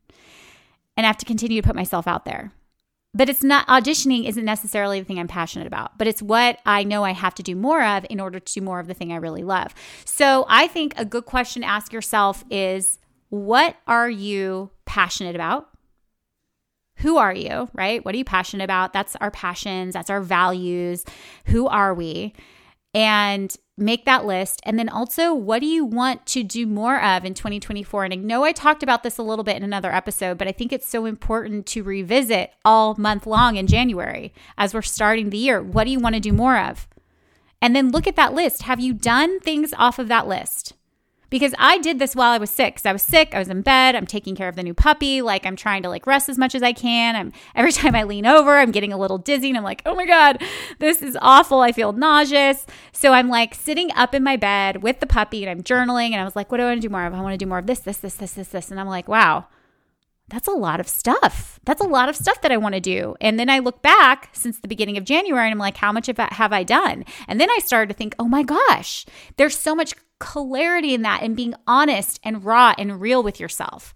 and 0.95 1.05
I 1.05 1.09
have 1.09 1.17
to 1.17 1.25
continue 1.25 1.61
to 1.61 1.67
put 1.67 1.75
myself 1.75 2.07
out 2.07 2.25
there 2.25 2.51
but 3.13 3.29
it's 3.29 3.43
not 3.43 3.67
auditioning 3.67 4.27
isn't 4.27 4.45
necessarily 4.45 4.99
the 4.99 5.05
thing 5.05 5.19
I'm 5.19 5.27
passionate 5.27 5.67
about, 5.67 5.97
but 5.97 6.07
it's 6.07 6.21
what 6.21 6.59
I 6.65 6.83
know 6.83 7.03
I 7.03 7.11
have 7.11 7.33
to 7.35 7.43
do 7.43 7.55
more 7.55 7.83
of 7.83 8.05
in 8.09 8.19
order 8.19 8.39
to 8.39 8.53
do 8.53 8.61
more 8.61 8.79
of 8.79 8.87
the 8.87 8.93
thing 8.93 9.11
I 9.11 9.17
really 9.17 9.43
love. 9.43 9.73
So 10.05 10.45
I 10.47 10.67
think 10.67 10.93
a 10.95 11.05
good 11.05 11.25
question 11.25 11.63
to 11.63 11.67
ask 11.67 11.91
yourself 11.91 12.43
is 12.49 12.99
what 13.29 13.75
are 13.87 14.09
you 14.09 14.69
passionate 14.85 15.35
about? 15.35 15.69
Who 16.97 17.17
are 17.17 17.33
you, 17.33 17.69
right? 17.73 18.03
What 18.03 18.13
are 18.13 18.17
you 18.17 18.25
passionate 18.25 18.63
about? 18.63 18.93
That's 18.93 19.15
our 19.17 19.31
passions, 19.31 19.93
that's 19.93 20.09
our 20.09 20.21
values. 20.21 21.05
Who 21.45 21.67
are 21.67 21.93
we? 21.93 22.33
And 22.93 23.55
make 23.79 24.05
that 24.05 24.25
list. 24.25 24.61
And 24.63 24.77
then 24.77 24.89
also, 24.89 25.33
what 25.33 25.59
do 25.59 25.65
you 25.65 25.85
want 25.85 26.25
to 26.27 26.43
do 26.43 26.67
more 26.67 27.01
of 27.01 27.25
in 27.25 27.33
2024? 27.33 28.03
And 28.03 28.13
I 28.13 28.17
know 28.17 28.43
I 28.43 28.51
talked 28.51 28.83
about 28.83 29.03
this 29.03 29.17
a 29.17 29.23
little 29.23 29.43
bit 29.43 29.55
in 29.55 29.63
another 29.63 29.91
episode, 29.91 30.37
but 30.37 30.47
I 30.47 30.51
think 30.51 30.73
it's 30.73 30.87
so 30.87 31.05
important 31.05 31.65
to 31.67 31.83
revisit 31.83 32.51
all 32.65 32.95
month 32.95 33.25
long 33.25 33.55
in 33.55 33.67
January 33.67 34.33
as 34.57 34.73
we're 34.73 34.81
starting 34.81 35.29
the 35.29 35.37
year. 35.37 35.61
What 35.61 35.85
do 35.85 35.91
you 35.91 35.99
want 35.99 36.15
to 36.15 36.21
do 36.21 36.33
more 36.33 36.57
of? 36.57 36.87
And 37.61 37.75
then 37.75 37.91
look 37.91 38.07
at 38.07 38.15
that 38.15 38.33
list. 38.33 38.63
Have 38.63 38.79
you 38.79 38.93
done 38.93 39.39
things 39.39 39.73
off 39.77 39.99
of 39.99 40.07
that 40.07 40.27
list? 40.27 40.73
Because 41.29 41.53
I 41.57 41.77
did 41.77 41.99
this 41.99 42.15
while 42.15 42.31
I 42.31 42.37
was 42.37 42.49
sick. 42.49 42.75
Because 42.75 42.85
I 42.85 42.91
was 42.91 43.01
sick, 43.01 43.33
I 43.33 43.39
was 43.39 43.49
in 43.49 43.61
bed, 43.61 43.95
I'm 43.95 44.05
taking 44.05 44.35
care 44.35 44.47
of 44.47 44.55
the 44.55 44.63
new 44.63 44.73
puppy, 44.73 45.21
like 45.21 45.45
I'm 45.45 45.55
trying 45.55 45.83
to 45.83 45.89
like 45.89 46.07
rest 46.07 46.29
as 46.29 46.37
much 46.37 46.55
as 46.55 46.63
I 46.63 46.73
can. 46.73 47.15
I'm 47.15 47.33
every 47.55 47.71
time 47.79 47.95
I 47.95 48.03
lean 48.03 48.25
over, 48.25 48.57
I'm 48.57 48.71
getting 48.71 48.93
a 48.93 48.97
little 48.97 49.17
dizzy 49.17 49.49
and 49.49 49.57
I'm 49.57 49.63
like, 49.63 49.81
"Oh 49.85 49.95
my 49.95 50.05
god, 50.05 50.41
this 50.79 51.01
is 51.01 51.17
awful. 51.21 51.61
I 51.61 51.71
feel 51.71 51.93
nauseous." 51.93 52.65
So 52.91 53.13
I'm 53.13 53.29
like 53.29 53.53
sitting 53.55 53.91
up 53.93 54.13
in 54.15 54.23
my 54.23 54.35
bed 54.35 54.83
with 54.83 54.99
the 54.99 55.07
puppy 55.07 55.43
and 55.43 55.49
I'm 55.49 55.63
journaling 55.63 56.11
and 56.11 56.21
I 56.21 56.25
was 56.25 56.35
like, 56.35 56.51
"What 56.51 56.57
do 56.57 56.63
I 56.63 56.67
want 56.67 56.81
to 56.81 56.87
do 56.87 56.91
more 56.91 57.05
of? 57.05 57.13
I 57.13 57.21
want 57.21 57.33
to 57.33 57.37
do 57.37 57.49
more 57.49 57.59
of 57.59 57.67
this, 57.67 57.79
this, 57.79 57.97
this, 57.97 58.15
this, 58.15 58.33
this, 58.33 58.47
this." 58.49 58.71
And 58.71 58.79
I'm 58.79 58.87
like, 58.87 59.07
"Wow, 59.07 59.47
that's 60.29 60.47
a 60.47 60.51
lot 60.51 60.79
of 60.79 60.87
stuff. 60.87 61.59
That's 61.65 61.81
a 61.81 61.87
lot 61.87 62.09
of 62.09 62.15
stuff 62.15 62.41
that 62.41 62.51
I 62.51 62.57
want 62.57 62.75
to 62.75 62.81
do. 62.81 63.15
And 63.19 63.39
then 63.39 63.49
I 63.49 63.59
look 63.59 63.81
back 63.81 64.29
since 64.33 64.59
the 64.59 64.67
beginning 64.67 64.97
of 64.97 65.03
January 65.03 65.45
and 65.45 65.51
I'm 65.51 65.59
like, 65.59 65.77
how 65.77 65.91
much 65.91 66.07
have 66.07 66.53
I 66.53 66.63
done? 66.63 67.03
And 67.27 67.41
then 67.41 67.49
I 67.49 67.59
started 67.63 67.91
to 67.91 67.97
think, 67.97 68.15
oh 68.19 68.27
my 68.27 68.43
gosh, 68.43 69.05
there's 69.37 69.57
so 69.57 69.75
much 69.75 69.93
clarity 70.19 70.93
in 70.93 71.01
that 71.03 71.23
and 71.23 71.35
being 71.35 71.55
honest 71.65 72.19
and 72.23 72.43
raw 72.43 72.73
and 72.77 73.01
real 73.01 73.23
with 73.23 73.39
yourself. 73.39 73.93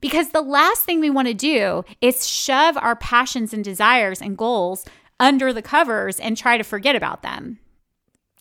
Because 0.00 0.30
the 0.30 0.42
last 0.42 0.84
thing 0.84 1.00
we 1.00 1.10
want 1.10 1.28
to 1.28 1.34
do 1.34 1.84
is 2.00 2.26
shove 2.26 2.76
our 2.76 2.96
passions 2.96 3.52
and 3.52 3.64
desires 3.64 4.22
and 4.22 4.38
goals 4.38 4.84
under 5.18 5.52
the 5.52 5.62
covers 5.62 6.20
and 6.20 6.36
try 6.36 6.56
to 6.56 6.64
forget 6.64 6.94
about 6.94 7.22
them. 7.22 7.58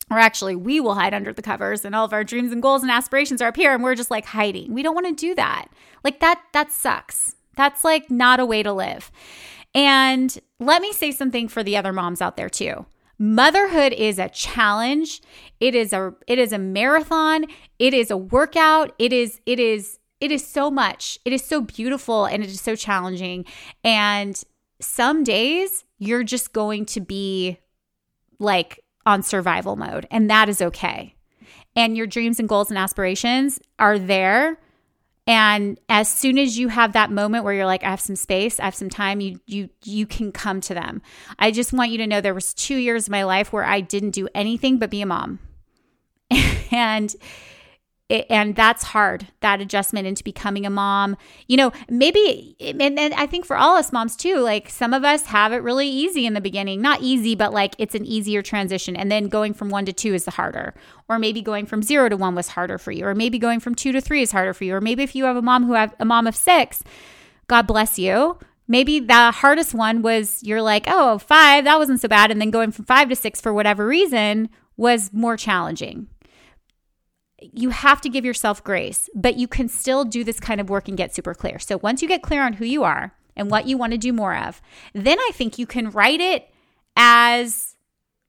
Or 0.09 0.19
actually, 0.19 0.55
we 0.55 0.79
will 0.79 0.93
hide 0.93 1.13
under 1.13 1.33
the 1.33 1.41
covers 1.41 1.83
and 1.83 1.93
all 1.93 2.05
of 2.05 2.13
our 2.13 2.23
dreams 2.23 2.51
and 2.51 2.61
goals 2.61 2.81
and 2.81 2.91
aspirations 2.91 3.41
are 3.41 3.49
up 3.49 3.57
here 3.57 3.73
and 3.73 3.83
we're 3.83 3.95
just 3.95 4.11
like 4.11 4.25
hiding. 4.25 4.73
We 4.73 4.83
don't 4.83 4.95
want 4.95 5.07
to 5.07 5.13
do 5.13 5.35
that. 5.35 5.67
Like 6.03 6.19
that 6.21 6.41
that 6.53 6.71
sucks. 6.71 7.35
That's 7.55 7.83
like 7.83 8.09
not 8.09 8.39
a 8.39 8.45
way 8.45 8.63
to 8.63 8.71
live. 8.71 9.11
And 9.75 10.37
let 10.59 10.81
me 10.81 10.93
say 10.93 11.11
something 11.11 11.47
for 11.49 11.61
the 11.61 11.75
other 11.75 11.91
moms 11.91 12.21
out 12.21 12.37
there 12.37 12.49
too. 12.49 12.85
Motherhood 13.19 13.93
is 13.93 14.19
a 14.19 14.29
challenge. 14.29 15.21
It 15.59 15.73
is 15.73 15.91
a 15.93 16.13
it 16.27 16.37
is 16.37 16.53
a 16.53 16.59
marathon. 16.59 17.45
It 17.79 17.93
is 17.93 18.11
a 18.11 18.17
workout. 18.17 18.93
It 18.99 19.11
is 19.11 19.41
it 19.45 19.59
is 19.59 19.99
it 20.19 20.31
is 20.31 20.45
so 20.45 20.69
much. 20.69 21.19
It 21.25 21.33
is 21.33 21.43
so 21.43 21.61
beautiful 21.61 22.25
and 22.25 22.43
it 22.43 22.49
is 22.49 22.61
so 22.61 22.75
challenging. 22.75 23.45
And 23.83 24.41
some 24.79 25.23
days 25.23 25.83
you're 25.97 26.23
just 26.23 26.53
going 26.53 26.85
to 26.87 26.99
be 26.99 27.57
like 28.39 28.83
on 29.05 29.23
survival 29.23 29.75
mode 29.75 30.07
and 30.11 30.29
that 30.29 30.49
is 30.49 30.61
okay. 30.61 31.15
And 31.75 31.97
your 31.97 32.07
dreams 32.07 32.39
and 32.39 32.49
goals 32.49 32.69
and 32.69 32.77
aspirations 32.77 33.59
are 33.79 33.97
there 33.97 34.59
and 35.27 35.79
as 35.89 36.09
soon 36.09 36.39
as 36.39 36.57
you 36.57 36.69
have 36.69 36.93
that 36.93 37.11
moment 37.11 37.43
where 37.43 37.53
you're 37.53 37.65
like 37.65 37.83
i 37.83 37.89
have 37.89 38.01
some 38.01 38.15
space 38.15 38.59
i 38.59 38.63
have 38.63 38.73
some 38.73 38.89
time 38.89 39.19
you 39.19 39.39
you 39.45 39.69
you 39.83 40.07
can 40.07 40.31
come 40.31 40.61
to 40.61 40.73
them. 40.73 41.01
I 41.37 41.51
just 41.51 41.73
want 41.73 41.91
you 41.91 41.97
to 41.99 42.07
know 42.07 42.21
there 42.21 42.33
was 42.33 42.53
two 42.53 42.77
years 42.77 43.07
of 43.07 43.11
my 43.11 43.23
life 43.23 43.51
where 43.53 43.65
i 43.65 43.81
didn't 43.81 44.11
do 44.11 44.27
anything 44.33 44.79
but 44.79 44.89
be 44.89 45.01
a 45.01 45.05
mom. 45.05 45.39
And 46.69 47.15
it, 48.09 48.25
and 48.29 48.55
that's 48.55 48.83
hard 48.83 49.27
that 49.41 49.59
adjustment 49.59 50.07
into 50.07 50.23
becoming 50.23 50.65
a 50.65 50.69
mom. 50.69 51.17
You 51.47 51.57
know 51.57 51.71
maybe 51.89 52.55
and, 52.59 52.81
and 52.81 53.13
i 53.13 53.25
think 53.25 53.45
for 53.45 53.57
all 53.57 53.75
us 53.75 53.91
moms 53.91 54.15
too 54.15 54.37
like 54.37 54.69
some 54.69 54.93
of 54.93 55.03
us 55.03 55.25
have 55.27 55.51
it 55.51 55.57
really 55.57 55.87
easy 55.87 56.25
in 56.25 56.33
the 56.33 56.41
beginning. 56.41 56.81
Not 56.81 57.01
easy 57.01 57.35
but 57.35 57.53
like 57.53 57.75
it's 57.77 57.95
an 57.95 58.05
easier 58.05 58.41
transition 58.41 58.95
and 58.95 59.11
then 59.11 59.27
going 59.27 59.53
from 59.53 59.69
one 59.69 59.85
to 59.85 59.93
two 59.93 60.13
is 60.13 60.25
the 60.25 60.31
harder. 60.31 60.73
Or 61.09 61.19
maybe 61.19 61.41
going 61.41 61.65
from 61.65 61.81
zero 61.83 62.09
to 62.09 62.17
one 62.17 62.35
was 62.35 62.49
harder 62.49 62.77
for 62.77 62.91
you 62.91 63.05
or 63.05 63.15
maybe 63.15 63.39
going 63.39 63.59
from 63.59 63.75
two 63.75 63.91
to 63.91 64.01
three 64.01 64.21
is 64.21 64.31
harder 64.31 64.53
for 64.53 64.63
you 64.63 64.75
or 64.75 64.81
maybe 64.81 65.03
if 65.03 65.15
you 65.15 65.25
have 65.25 65.35
a 65.35 65.41
mom 65.41 65.65
who 65.65 65.73
have 65.73 65.93
a 65.99 66.05
mom 66.05 66.27
of 66.27 66.35
six 66.35 66.83
god 67.47 67.67
bless 67.67 67.99
you. 67.99 68.37
Maybe 68.69 68.99
the 68.99 69.31
hardest 69.31 69.73
one 69.73 70.01
was 70.01 70.43
you're 70.43 70.61
like 70.61 70.85
oh 70.87 71.17
five 71.19 71.65
that 71.65 71.77
wasn't 71.77 71.99
so 71.99 72.07
bad 72.07 72.31
and 72.31 72.39
then 72.39 72.51
going 72.51 72.71
from 72.71 72.85
five 72.85 73.09
to 73.09 73.15
six 73.15 73.41
for 73.41 73.53
whatever 73.53 73.85
reason 73.85 74.49
was 74.77 75.11
more 75.11 75.35
challenging 75.35 76.07
you 77.39 77.69
have 77.69 78.01
to 78.01 78.09
give 78.09 78.25
yourself 78.25 78.63
grace, 78.63 79.09
but 79.13 79.37
you 79.37 79.47
can 79.47 79.67
still 79.67 80.05
do 80.05 80.23
this 80.23 80.39
kind 80.39 80.59
of 80.59 80.69
work 80.69 80.87
and 80.87 80.97
get 80.97 81.13
super 81.13 81.33
clear. 81.33 81.59
So 81.59 81.77
once 81.77 82.01
you 82.01 82.07
get 82.07 82.23
clear 82.23 82.43
on 82.43 82.53
who 82.53 82.65
you 82.65 82.83
are 82.83 83.13
and 83.35 83.51
what 83.51 83.67
you 83.67 83.77
want 83.77 83.91
to 83.91 83.97
do 83.97 84.11
more 84.11 84.35
of, 84.35 84.61
then 84.93 85.19
I 85.19 85.31
think 85.33 85.59
you 85.59 85.67
can 85.67 85.91
write 85.91 86.19
it 86.19 86.49
as 86.95 87.75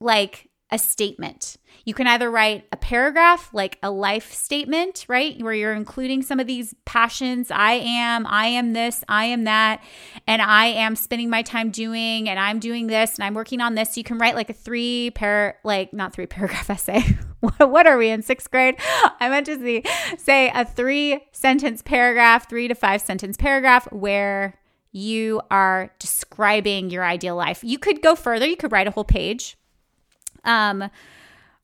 like 0.00 0.48
a 0.70 0.78
statement. 0.78 1.56
You 1.84 1.94
can 1.94 2.06
either 2.06 2.30
write 2.30 2.66
a 2.72 2.76
paragraph, 2.76 3.50
like 3.52 3.78
a 3.82 3.90
life 3.90 4.32
statement, 4.34 5.06
right? 5.08 5.40
Where 5.42 5.54
you're 5.54 5.72
including 5.72 6.22
some 6.22 6.40
of 6.40 6.46
these 6.46 6.74
passions. 6.84 7.50
I 7.50 7.72
am, 7.72 8.26
I 8.26 8.46
am 8.46 8.72
this, 8.72 9.02
I 9.08 9.26
am 9.26 9.44
that, 9.44 9.82
and 10.26 10.42
I 10.42 10.66
am 10.66 10.96
spending 10.96 11.30
my 11.30 11.42
time 11.42 11.70
doing, 11.70 12.28
and 12.28 12.38
I'm 12.38 12.58
doing 12.58 12.86
this, 12.86 13.16
and 13.16 13.24
I'm 13.24 13.34
working 13.34 13.60
on 13.60 13.74
this. 13.74 13.96
You 13.96 14.04
can 14.04 14.18
write 14.18 14.34
like 14.34 14.50
a 14.50 14.54
three 14.54 15.10
pair, 15.14 15.58
like 15.64 15.92
not 15.92 16.12
three 16.12 16.26
paragraph 16.38 16.68
essay. 16.68 17.00
what 17.40 17.86
are 17.86 17.96
we 17.96 18.10
in 18.10 18.22
sixth 18.22 18.50
grade? 18.50 18.74
I 19.20 19.28
meant 19.28 19.46
to 19.46 19.58
see, 19.58 19.84
say 20.18 20.50
a 20.54 20.64
three 20.64 21.20
sentence 21.32 21.82
paragraph, 21.82 22.48
three 22.48 22.68
to 22.68 22.74
five 22.74 23.00
sentence 23.00 23.36
paragraph 23.36 23.90
where 23.92 24.58
you 24.90 25.40
are 25.50 25.90
describing 25.98 26.90
your 26.90 27.04
ideal 27.04 27.36
life. 27.36 27.62
You 27.62 27.78
could 27.78 28.02
go 28.02 28.14
further, 28.14 28.46
you 28.46 28.56
could 28.56 28.72
write 28.72 28.88
a 28.88 28.90
whole 28.90 29.04
page 29.04 29.57
um, 30.44 30.90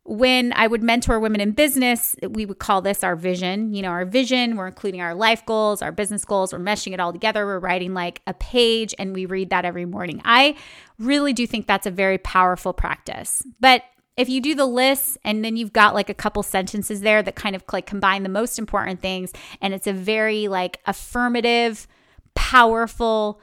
when 0.04 0.52
I 0.52 0.66
would 0.66 0.83
mentor 0.83 1.19
women 1.19 1.40
in 1.40 1.52
business, 1.52 2.14
we 2.28 2.45
would 2.45 2.59
call 2.59 2.83
this 2.83 3.02
our 3.02 3.16
vision. 3.16 3.73
You 3.73 3.83
know, 3.83 3.88
our 3.88 4.04
vision, 4.04 4.57
we're 4.57 4.66
including 4.66 5.00
our 5.00 5.14
life 5.14 5.45
goals, 5.47 5.81
our 5.81 5.93
business 5.93 6.25
goals, 6.26 6.52
we're 6.52 6.59
meshing 6.59 6.93
it 6.93 7.00
all 7.00 7.12
together. 7.12 7.47
We're 7.47 7.59
writing 7.59 7.95
like 7.95 8.21
a 8.26 8.35
page 8.35 8.95
and 8.99 9.14
we 9.14 9.25
read 9.25 9.49
that 9.50 9.64
every 9.64 9.87
morning. 9.87 10.21
I 10.25 10.57
really 10.99 11.33
do 11.33 11.47
think 11.47 11.66
that's 11.66 11.87
a 11.87 11.90
very 11.90 12.19
powerful 12.19 12.75
practice. 12.75 13.43
But 13.61 13.83
if 14.16 14.28
you 14.28 14.43
do 14.43 14.54
the 14.54 14.66
list 14.66 15.16
and 15.25 15.43
then 15.43 15.57
you've 15.57 15.73
got 15.73 15.95
like 15.95 16.11
a 16.11 16.14
couple 16.14 16.43
sentences 16.43 17.00
there 17.00 17.23
that 17.23 17.35
kind 17.35 17.57
of 17.57 17.64
like 17.73 17.87
combine 17.87 18.25
the 18.25 18.28
most 18.28 18.59
important 18.59 19.00
things, 19.00 19.33
and 19.62 19.73
it's 19.73 19.87
a 19.87 19.93
very 19.93 20.49
like 20.49 20.81
affirmative, 20.87 21.88
powerful, 22.35 23.40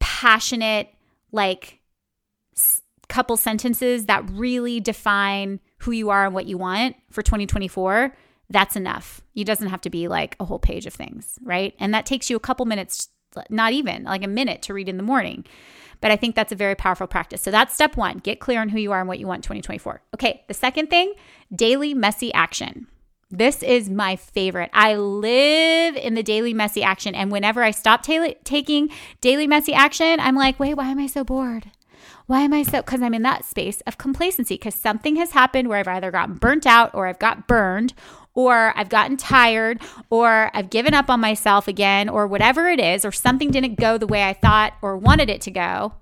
passionate, 0.00 0.88
like 1.30 1.78
couple 3.12 3.36
sentences 3.36 4.06
that 4.06 4.24
really 4.30 4.80
define 4.80 5.60
who 5.80 5.90
you 5.90 6.08
are 6.08 6.24
and 6.24 6.34
what 6.34 6.46
you 6.46 6.56
want 6.56 6.96
for 7.10 7.20
2024, 7.20 8.16
that's 8.48 8.74
enough. 8.74 9.20
It 9.34 9.44
doesn't 9.44 9.68
have 9.68 9.82
to 9.82 9.90
be 9.90 10.08
like 10.08 10.34
a 10.40 10.46
whole 10.46 10.58
page 10.58 10.86
of 10.86 10.94
things, 10.94 11.38
right? 11.42 11.74
And 11.78 11.92
that 11.92 12.06
takes 12.06 12.30
you 12.30 12.36
a 12.36 12.40
couple 12.40 12.64
minutes, 12.64 13.10
not 13.50 13.74
even 13.74 14.04
like 14.04 14.24
a 14.24 14.28
minute 14.28 14.62
to 14.62 14.72
read 14.74 14.88
in 14.88 14.96
the 14.96 15.02
morning. 15.02 15.44
But 16.00 16.10
I 16.10 16.16
think 16.16 16.34
that's 16.34 16.52
a 16.52 16.56
very 16.56 16.74
powerful 16.74 17.06
practice. 17.06 17.42
So 17.42 17.50
that's 17.50 17.74
step 17.74 17.98
one 17.98 18.16
get 18.16 18.40
clear 18.40 18.62
on 18.62 18.70
who 18.70 18.80
you 18.80 18.92
are 18.92 19.00
and 19.00 19.08
what 19.08 19.18
you 19.18 19.26
want 19.26 19.40
in 19.40 19.42
2024. 19.42 20.00
Okay, 20.14 20.42
the 20.48 20.54
second 20.54 20.88
thing 20.88 21.12
daily 21.54 21.92
messy 21.92 22.32
action. 22.32 22.86
This 23.30 23.62
is 23.62 23.90
my 23.90 24.16
favorite. 24.16 24.70
I 24.72 24.94
live 24.96 25.96
in 25.96 26.14
the 26.14 26.22
daily 26.22 26.54
messy 26.54 26.82
action. 26.82 27.14
And 27.14 27.30
whenever 27.30 27.62
I 27.62 27.72
stop 27.72 28.02
ta- 28.02 28.34
taking 28.44 28.90
daily 29.20 29.46
messy 29.46 29.74
action, 29.74 30.18
I'm 30.18 30.34
like, 30.34 30.58
wait, 30.58 30.74
why 30.74 30.88
am 30.88 30.98
I 30.98 31.06
so 31.06 31.24
bored? 31.24 31.70
Why 32.26 32.40
am 32.40 32.52
I 32.52 32.62
so? 32.62 32.82
Because 32.82 33.02
I'm 33.02 33.14
in 33.14 33.22
that 33.22 33.44
space 33.44 33.80
of 33.82 33.98
complacency 33.98 34.54
because 34.54 34.74
something 34.74 35.16
has 35.16 35.32
happened 35.32 35.68
where 35.68 35.78
I've 35.78 35.88
either 35.88 36.10
gotten 36.10 36.36
burnt 36.36 36.66
out 36.66 36.94
or 36.94 37.06
I've 37.06 37.18
got 37.18 37.46
burned 37.46 37.94
or 38.34 38.72
I've 38.76 38.88
gotten 38.88 39.16
tired 39.16 39.80
or 40.08 40.50
I've 40.54 40.70
given 40.70 40.94
up 40.94 41.10
on 41.10 41.20
myself 41.20 41.68
again 41.68 42.08
or 42.08 42.26
whatever 42.26 42.68
it 42.68 42.80
is 42.80 43.04
or 43.04 43.12
something 43.12 43.50
didn't 43.50 43.78
go 43.78 43.98
the 43.98 44.06
way 44.06 44.24
I 44.24 44.32
thought 44.32 44.74
or 44.82 44.96
wanted 44.96 45.28
it 45.28 45.40
to 45.42 45.50
go, 45.50 45.94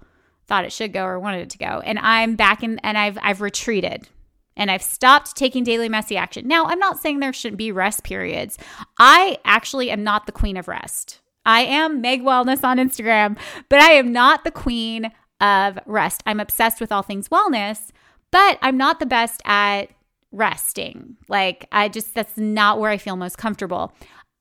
thought 0.47 0.65
it 0.65 0.73
should 0.73 0.93
go 0.93 1.05
or 1.05 1.19
wanted 1.19 1.43
it 1.43 1.51
to 1.51 1.59
go. 1.59 1.83
And 1.85 1.99
I'm 1.99 2.37
back 2.37 2.63
in 2.63 2.79
and 2.81 2.97
I've 2.97 3.19
I've 3.23 3.41
retreated 3.41 4.09
and 4.57 4.71
I've 4.71 4.83
stopped 4.83 5.37
taking 5.37 5.65
daily 5.65 5.89
messy 5.89 6.17
action. 6.17 6.47
Now, 6.47 6.67
I'm 6.67 6.79
not 6.79 7.01
saying 7.01 7.19
there 7.19 7.33
shouldn't 7.33 7.59
be 7.59 7.73
rest 7.73 8.05
periods. 8.05 8.59
I 8.99 9.39
actually 9.45 9.91
am 9.91 10.05
not 10.05 10.27
the 10.27 10.33
queen 10.33 10.57
of 10.57 10.69
rest. 10.69 11.21
I 11.47 11.63
am 11.63 12.03
Meg 12.03 12.23
Wellness 12.23 12.63
on 12.63 12.77
Instagram, 12.77 13.39
but 13.71 13.81
I 13.81 13.93
am 13.93 14.13
not 14.13 14.45
the 14.45 14.51
queen 14.51 15.11
of 15.41 15.79
rest. 15.87 16.23
I'm 16.27 16.41
obsessed 16.41 16.81
with 16.81 16.93
all 16.93 17.03
things 17.03 17.29
wellness, 17.29 17.91
but 18.31 18.59
I'm 18.63 18.77
not 18.77 19.01
the 19.01 19.07
best 19.07 19.41
at 19.45 19.91
resting. 20.33 21.17
Like, 21.29 21.67
I 21.73 21.89
just, 21.89 22.15
that's 22.15 22.37
not 22.37 22.79
where 22.79 22.91
I 22.91 22.99
feel 22.99 23.17
most 23.17 23.39
comfortable. 23.39 23.93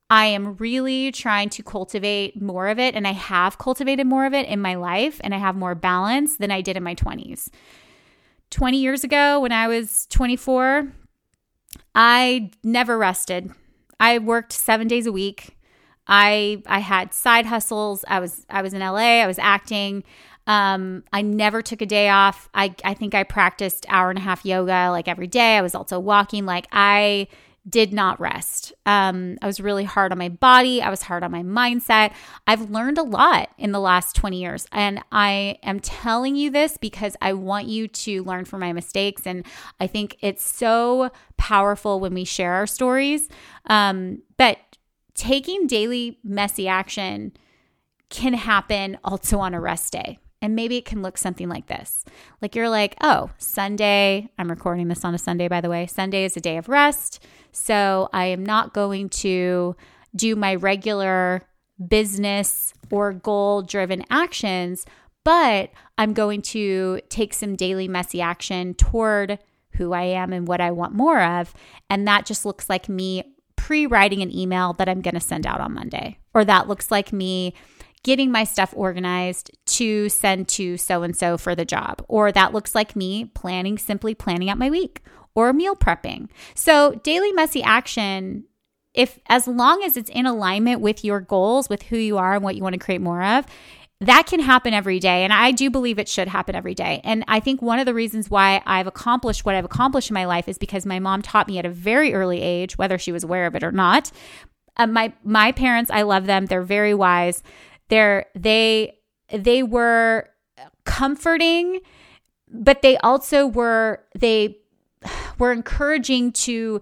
I 0.10 0.26
am 0.26 0.56
really 0.56 1.12
trying 1.12 1.50
to 1.50 1.64
cultivate 1.64 2.42
more 2.42 2.68
of 2.68 2.80
it, 2.80 2.96
and 2.96 3.08
I 3.08 3.14
have 3.14 3.60
cultivated 3.60 4.08
more 4.08 4.26
of 4.26 4.34
it 4.34 4.48
in 4.48 4.60
my 4.60 4.76
life, 4.76 5.22
and 5.24 5.36
I 5.36 5.38
have 5.38 5.56
more 5.56 5.76
balance 5.76 6.38
than 6.38 6.52
I 6.52 6.62
did 6.62 6.78
in 6.78 6.84
my 6.84 6.96
20s. 6.96 7.50
20 8.50 8.78
years 8.78 9.04
ago, 9.04 9.40
when 9.40 9.52
I 9.52 9.68
was 9.68 10.08
24, 10.08 10.92
I 11.94 12.50
never 12.64 12.98
rested. 12.98 13.52
I 14.00 14.18
worked 14.18 14.54
seven 14.54 14.88
days 14.88 15.06
a 15.06 15.12
week. 15.12 15.58
I 16.08 16.64
I 16.66 16.80
had 16.80 17.14
side 17.14 17.46
hustles. 17.46 18.04
I 18.08 18.20
was 18.20 18.46
I 18.50 18.62
was 18.64 18.74
in 18.74 18.80
LA. 18.80 19.22
I 19.22 19.28
was 19.28 19.38
acting. 19.38 20.04
Um, 20.50 21.04
I 21.14 21.22
never 21.22 21.62
took 21.62 21.84
a 21.84 21.86
day 21.86 22.10
off. 22.10 22.50
I, 22.56 22.74
I 22.84 22.96
think 22.96 23.14
I 23.14 23.22
practiced 23.22 23.86
hour 23.88 24.10
and 24.10 24.18
a 24.18 24.22
half 24.22 24.44
yoga 24.44 24.90
like 24.90 25.08
every 25.08 25.28
day. 25.28 25.58
I 25.58 25.62
was 25.62 25.76
also 25.76 26.00
walking. 26.00 26.48
Like 26.48 26.68
I 26.72 27.28
did 27.70 27.94
not 27.94 28.20
rest. 28.20 28.74
Um, 28.88 29.38
I 29.44 29.46
was 29.46 29.60
really 29.60 29.84
hard 29.84 30.12
on 30.12 30.18
my 30.18 30.30
body. 30.30 30.82
I 30.82 30.90
was 30.90 31.04
hard 31.04 31.24
on 31.24 31.30
my 31.30 31.44
mindset. 31.44 32.14
I've 32.48 32.72
learned 32.72 32.98
a 32.98 33.04
lot 33.04 33.50
in 33.60 33.74
the 33.74 33.80
last 33.80 34.16
20 34.16 34.42
years. 34.42 34.66
And 34.72 35.04
I 35.12 35.60
am 35.62 35.80
telling 35.82 36.36
you 36.36 36.50
this 36.50 36.78
because 36.78 37.16
I 37.22 37.34
want 37.34 37.68
you 37.68 37.88
to 37.88 38.24
learn 38.24 38.46
from 38.46 38.62
my 38.62 38.74
mistakes. 38.74 39.28
And 39.28 39.46
I 39.80 39.86
think 39.86 40.18
it's 40.22 40.44
so 40.44 41.12
powerful 41.38 42.00
when 42.00 42.16
we 42.16 42.24
share 42.24 42.54
our 42.54 42.66
stories. 42.66 43.30
Um, 43.68 44.24
but 44.38 44.58
taking 45.14 45.68
daily 45.68 46.18
messy 46.24 46.68
action 46.68 47.34
can 48.10 48.34
happen 48.34 48.98
also 49.04 49.38
on 49.38 49.54
a 49.54 49.60
rest 49.60 49.94
day. 49.94 50.18
And 50.42 50.56
maybe 50.56 50.78
it 50.78 50.86
can 50.86 51.02
look 51.02 51.18
something 51.18 51.50
like 51.50 51.68
this. 51.68 52.06
Like 52.42 52.56
you're 52.56 52.70
like, 52.70 52.96
oh, 53.02 53.30
Sunday, 53.38 54.30
I'm 54.38 54.50
recording 54.50 54.88
this 54.88 55.04
on 55.04 55.14
a 55.14 55.18
Sunday, 55.18 55.48
by 55.48 55.60
the 55.60 55.70
way. 55.70 55.86
Sunday 55.86 56.24
is 56.24 56.38
a 56.38 56.42
day 56.42 56.58
of 56.58 56.70
rest. 56.70 57.22
So 57.52 58.10
I 58.14 58.26
am 58.26 58.46
not 58.46 58.74
going 58.74 59.10
to 59.10 59.76
do 60.16 60.36
my 60.36 60.56
regular 60.56 61.42
business 61.88 62.74
or 62.92 63.14
goal 63.14 63.62
driven 63.62 64.04
actions, 64.10 64.86
but 65.24 65.72
I'm 65.98 66.14
going 66.14 66.42
to 66.44 67.02
take 67.10 67.34
some 67.34 67.56
daily 67.56 67.88
messy 67.88 68.22
action 68.22 68.74
toward 68.74 69.40
who 69.74 69.94
I 69.94 70.04
am 70.04 70.34
and 70.34 70.48
what 70.48 70.62
I 70.62 70.72
want 70.72 70.94
more 70.94 71.22
of. 71.22 71.54
And 71.90 72.08
that 72.08 72.26
just 72.26 72.46
looks 72.46 72.70
like 72.70 72.90
me 72.90 73.36
pre 73.56 73.86
writing 73.86 74.22
an 74.22 74.36
email 74.36 74.74
that 74.74 74.90
I'm 74.90 75.02
going 75.02 75.14
to 75.14 75.20
send 75.20 75.46
out 75.46 75.62
on 75.62 75.74
Monday, 75.74 76.18
or 76.34 76.44
that 76.46 76.68
looks 76.68 76.92
like 76.92 77.14
me 77.14 77.54
getting 78.04 78.32
my 78.32 78.44
stuff 78.44 78.74
organized 78.76 79.52
to 79.66 80.10
send 80.10 80.48
to 80.48 80.78
so 80.78 81.04
and 81.04 81.16
so 81.16 81.38
for 81.38 81.56
the 81.56 81.66
job. 81.66 82.04
Or 82.08 82.32
that 82.32 82.54
looks 82.54 82.74
like 82.74 82.96
me 82.96 83.26
planning, 83.26 83.78
simply 83.78 84.16
planning 84.16 84.50
out 84.50 84.58
my 84.58 84.70
week 84.70 85.02
or 85.36 85.54
meal 85.54 85.76
prepping. 85.76 86.30
So, 86.56 86.94
daily 87.04 87.32
messy 87.32 87.62
action, 87.62 88.46
if 88.94 89.20
as 89.28 89.48
long 89.48 89.84
as 89.84 89.98
it's 89.98 90.10
in 90.10 90.26
alignment 90.26 90.82
with 90.82 91.04
your 91.04 91.20
goals, 91.20 91.70
with 91.70 91.84
who 91.84 91.98
you 91.98 92.18
are 92.18 92.36
and 92.36 92.44
what 92.44 92.56
you 92.56 92.64
want 92.64 92.74
to 92.74 92.80
create 92.80 93.02
more 93.02 93.24
of, 93.24 93.46
that 94.02 94.28
can 94.28 94.40
happen 94.40 94.74
every 94.74 95.00
day. 95.00 95.24
And 95.24 95.34
I 95.34 95.52
do 95.52 95.70
believe 95.70 96.00
it 96.00 96.08
should 96.08 96.30
happen 96.30 96.56
every 96.56 96.74
day. 96.74 97.02
And 97.04 97.26
I 97.28 97.42
think 97.42 97.62
one 97.62 97.80
of 97.80 97.86
the 97.86 97.94
reasons 97.94 98.30
why 98.30 98.62
I've 98.66 98.88
accomplished 98.88 99.46
what 99.46 99.56
I've 99.56 99.66
accomplished 99.66 100.10
in 100.10 100.14
my 100.14 100.26
life 100.26 100.48
is 100.48 100.58
because 100.58 100.86
my 100.86 101.00
mom 101.00 101.22
taught 101.22 101.50
me 101.50 101.58
at 101.60 101.66
a 101.66 101.70
very 101.70 102.14
early 102.14 102.42
age, 102.42 102.78
whether 102.78 102.98
she 102.98 103.12
was 103.12 103.26
aware 103.26 103.46
of 103.46 103.56
it 103.56 103.64
or 103.64 103.74
not. 103.74 104.12
Uh, 104.78 104.88
my 104.88 105.12
my 105.26 105.52
parents, 105.52 105.92
I 105.92 106.04
love 106.04 106.26
them. 106.26 106.46
They're 106.46 106.62
very 106.62 106.94
wise 106.94 107.44
they're 107.90 108.26
they 108.36 108.98
they 109.32 109.64
were 109.64 110.30
comforting 110.86 111.80
but 112.52 112.82
they 112.82 112.98
also 112.98 113.46
were 113.46 114.04
they 114.16 114.58
were 115.38 115.52
encouraging 115.52 116.32
to 116.32 116.82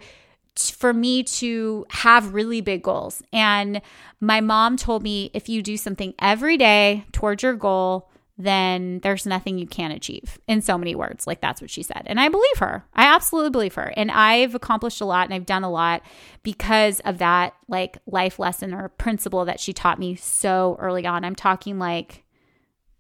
for 0.55 0.91
me 0.93 1.21
to 1.21 1.85
have 1.89 2.33
really 2.33 2.61
big 2.61 2.81
goals. 2.81 3.21
And 3.31 3.81
my 4.19 4.41
mom 4.41 4.75
told 4.75 5.03
me 5.03 5.29
if 5.33 5.47
you 5.47 5.61
do 5.61 5.77
something 5.77 6.15
every 6.19 6.57
day 6.57 7.05
towards 7.11 7.43
your 7.43 7.53
goal 7.53 8.09
then 8.38 9.00
there's 9.00 9.25
nothing 9.25 9.58
you 9.58 9.65
can't 9.65 9.94
achieve 9.94 10.38
in 10.48 10.62
so 10.62 10.77
many 10.77 10.94
words. 10.94 11.25
Like 11.25 11.41
that's 11.41 11.60
what 11.60 11.72
she 11.72 11.82
said. 11.82 12.03
And 12.06 12.20
I 12.20 12.29
believe 12.29 12.58
her. 12.60 12.86
I 12.94 13.06
absolutely 13.06 13.50
believe 13.50 13.74
her. 13.75 13.91
And 13.98 14.12
I've 14.12 14.53
accomplished 14.53 15.01
a 15.01 15.06
lot 15.06 15.25
and 15.25 15.34
I've 15.34 15.46
done 15.46 15.63
a 15.63 15.72
lot 15.72 16.03
because 16.44 17.00
of 17.00 17.17
that 17.17 17.56
like 17.67 17.98
life 18.06 18.38
lesson 18.38 18.74
or 18.74 18.89
principle 18.89 19.46
that 19.46 19.60
she 19.60 19.74
taught 19.74 19.98
me 19.98 20.15
so 20.15 20.77
early 20.79 21.06
on. 21.08 21.25
I'm 21.25 21.36
talking 21.36 21.79
like 21.79 22.25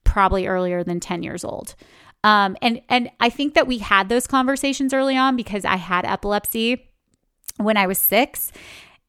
probably 0.03 0.47
earlier 0.47 0.83
than 0.83 0.99
10 0.99 1.21
years 1.21 1.43
old. 1.43 1.75
Um, 2.23 2.57
and 2.61 2.81
and 2.89 3.11
I 3.19 3.29
think 3.29 3.53
that 3.53 3.67
we 3.67 3.77
had 3.77 4.09
those 4.09 4.25
conversations 4.25 4.91
early 4.91 5.15
on 5.15 5.35
because 5.35 5.65
I 5.65 5.75
had 5.75 6.03
epilepsy 6.03 6.89
when 7.57 7.77
I 7.77 7.85
was 7.85 7.99
six 7.99 8.51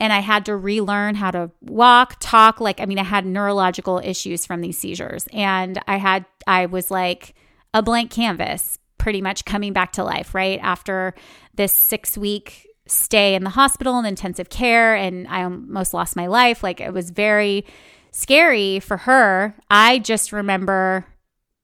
and 0.01 0.13
I 0.13 0.21
had 0.21 0.45
to 0.47 0.57
relearn 0.57 1.15
how 1.15 1.31
to 1.31 1.51
walk, 1.61 2.17
talk. 2.21 2.61
Like, 2.61 2.81
I 2.81 2.87
mean, 2.87 2.99
I 2.99 3.05
had 3.05 3.27
neurological 3.27 4.01
issues 4.03 4.47
from 4.47 4.61
these 4.61 4.79
seizures, 4.79 5.27
and 5.33 5.81
I 5.87 5.97
had, 5.97 6.25
I 6.47 6.67
was 6.67 6.91
like 6.91 7.35
a 7.75 7.83
blank 7.83 8.11
canvas, 8.11 8.79
pretty 8.99 9.21
much 9.21 9.45
coming 9.45 9.73
back 9.73 9.93
to 9.93 10.05
life, 10.05 10.35
right? 10.35 10.61
After 10.63 11.15
this 11.55 11.73
six 11.73 12.17
week 12.17 12.67
stay 12.87 13.35
in 13.35 13.45
the 13.45 13.51
hospital 13.51 13.99
and 13.99 14.07
intensive 14.07 14.51
care, 14.51 14.95
and 14.95 15.27
I 15.29 15.43
almost 15.43 15.95
lost 15.95 16.17
my 16.17 16.27
life. 16.27 16.63
Like, 16.63 16.81
it 16.81 16.93
was 16.93 17.11
very 17.11 17.67
scary 18.11 18.81
for 18.81 18.97
her. 18.99 19.55
I 19.71 19.99
just 19.99 20.33
remember 20.33 21.07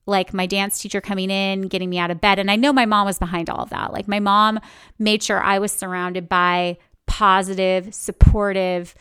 like 0.06 0.34
my 0.34 0.46
dance 0.46 0.78
teacher 0.78 1.00
coming 1.00 1.30
in, 1.30 1.62
getting 1.62 1.88
me 1.88 1.98
out 1.98 2.10
of 2.10 2.20
bed. 2.20 2.38
And 2.38 2.50
I 2.50 2.56
know 2.56 2.72
my 2.72 2.86
mom 2.86 3.06
was 3.06 3.18
behind 3.18 3.48
all 3.48 3.62
of 3.62 3.70
that. 3.70 3.92
Like 3.92 4.06
my 4.06 4.20
mom 4.20 4.60
made 4.98 5.22
sure 5.22 5.42
I 5.42 5.58
was 5.58 5.72
surrounded 5.72 6.28
by 6.28 6.76
positive, 7.06 7.94
supportive, 7.94 8.94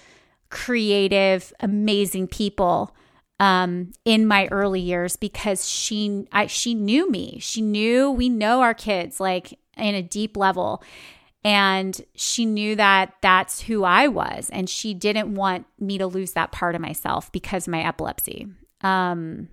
creative, 0.50 1.53
amazing 1.60 2.27
people 2.27 2.96
um, 3.39 3.92
in 4.05 4.25
my 4.25 4.48
early 4.48 4.79
years 4.79 5.16
because 5.16 5.68
she 5.68 6.27
I, 6.31 6.48
she 6.48 6.74
knew 6.74 7.09
me. 7.09 7.39
She 7.42 7.61
knew 7.61 8.11
we 8.11 8.29
know 8.29 8.61
our 8.61 8.74
kids 8.74 9.20
like 9.20 9.57
in 9.77 9.96
a 9.96 10.03
deep 10.03 10.37
level. 10.37 10.83
And 11.46 12.00
she 12.16 12.46
knew 12.46 12.75
that 12.75 13.16
that's 13.22 13.61
who 13.63 13.83
I 13.83 14.07
was. 14.07 14.50
And 14.53 14.70
she 14.70 14.94
didn't 14.94 15.35
want 15.35 15.66
me 15.77 15.98
to 15.98 16.07
lose 16.07 16.31
that 16.33 16.53
part 16.53 16.74
of 16.74 16.79
myself 16.79 17.31
because 17.33 17.68
of 17.68 17.72
my 17.72 17.85
epilepsy. 17.85 18.48
Um, 18.79 19.50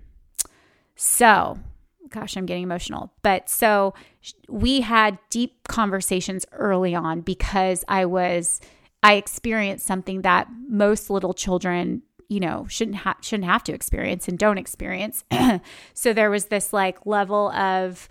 so 0.95 1.59
gosh, 2.11 2.37
I'm 2.37 2.45
getting 2.45 2.63
emotional. 2.63 3.11
But 3.23 3.49
so 3.49 3.93
we 4.47 4.81
had 4.81 5.17
deep 5.29 5.67
conversations 5.67 6.45
early 6.51 6.93
on 6.93 7.21
because 7.21 7.83
I 7.87 8.05
was 8.05 8.61
I 9.03 9.13
experienced 9.13 9.85
something 9.87 10.21
that 10.21 10.47
most 10.69 11.09
little 11.09 11.33
children, 11.33 12.03
you 12.29 12.39
know, 12.39 12.67
shouldn't 12.69 12.97
have 12.97 13.17
shouldn't 13.21 13.49
have 13.49 13.63
to 13.63 13.73
experience 13.73 14.27
and 14.27 14.37
don't 14.37 14.57
experience. 14.57 15.23
so 15.93 16.13
there 16.13 16.29
was 16.29 16.45
this 16.45 16.71
like 16.71 17.05
level 17.05 17.49
of 17.51 18.07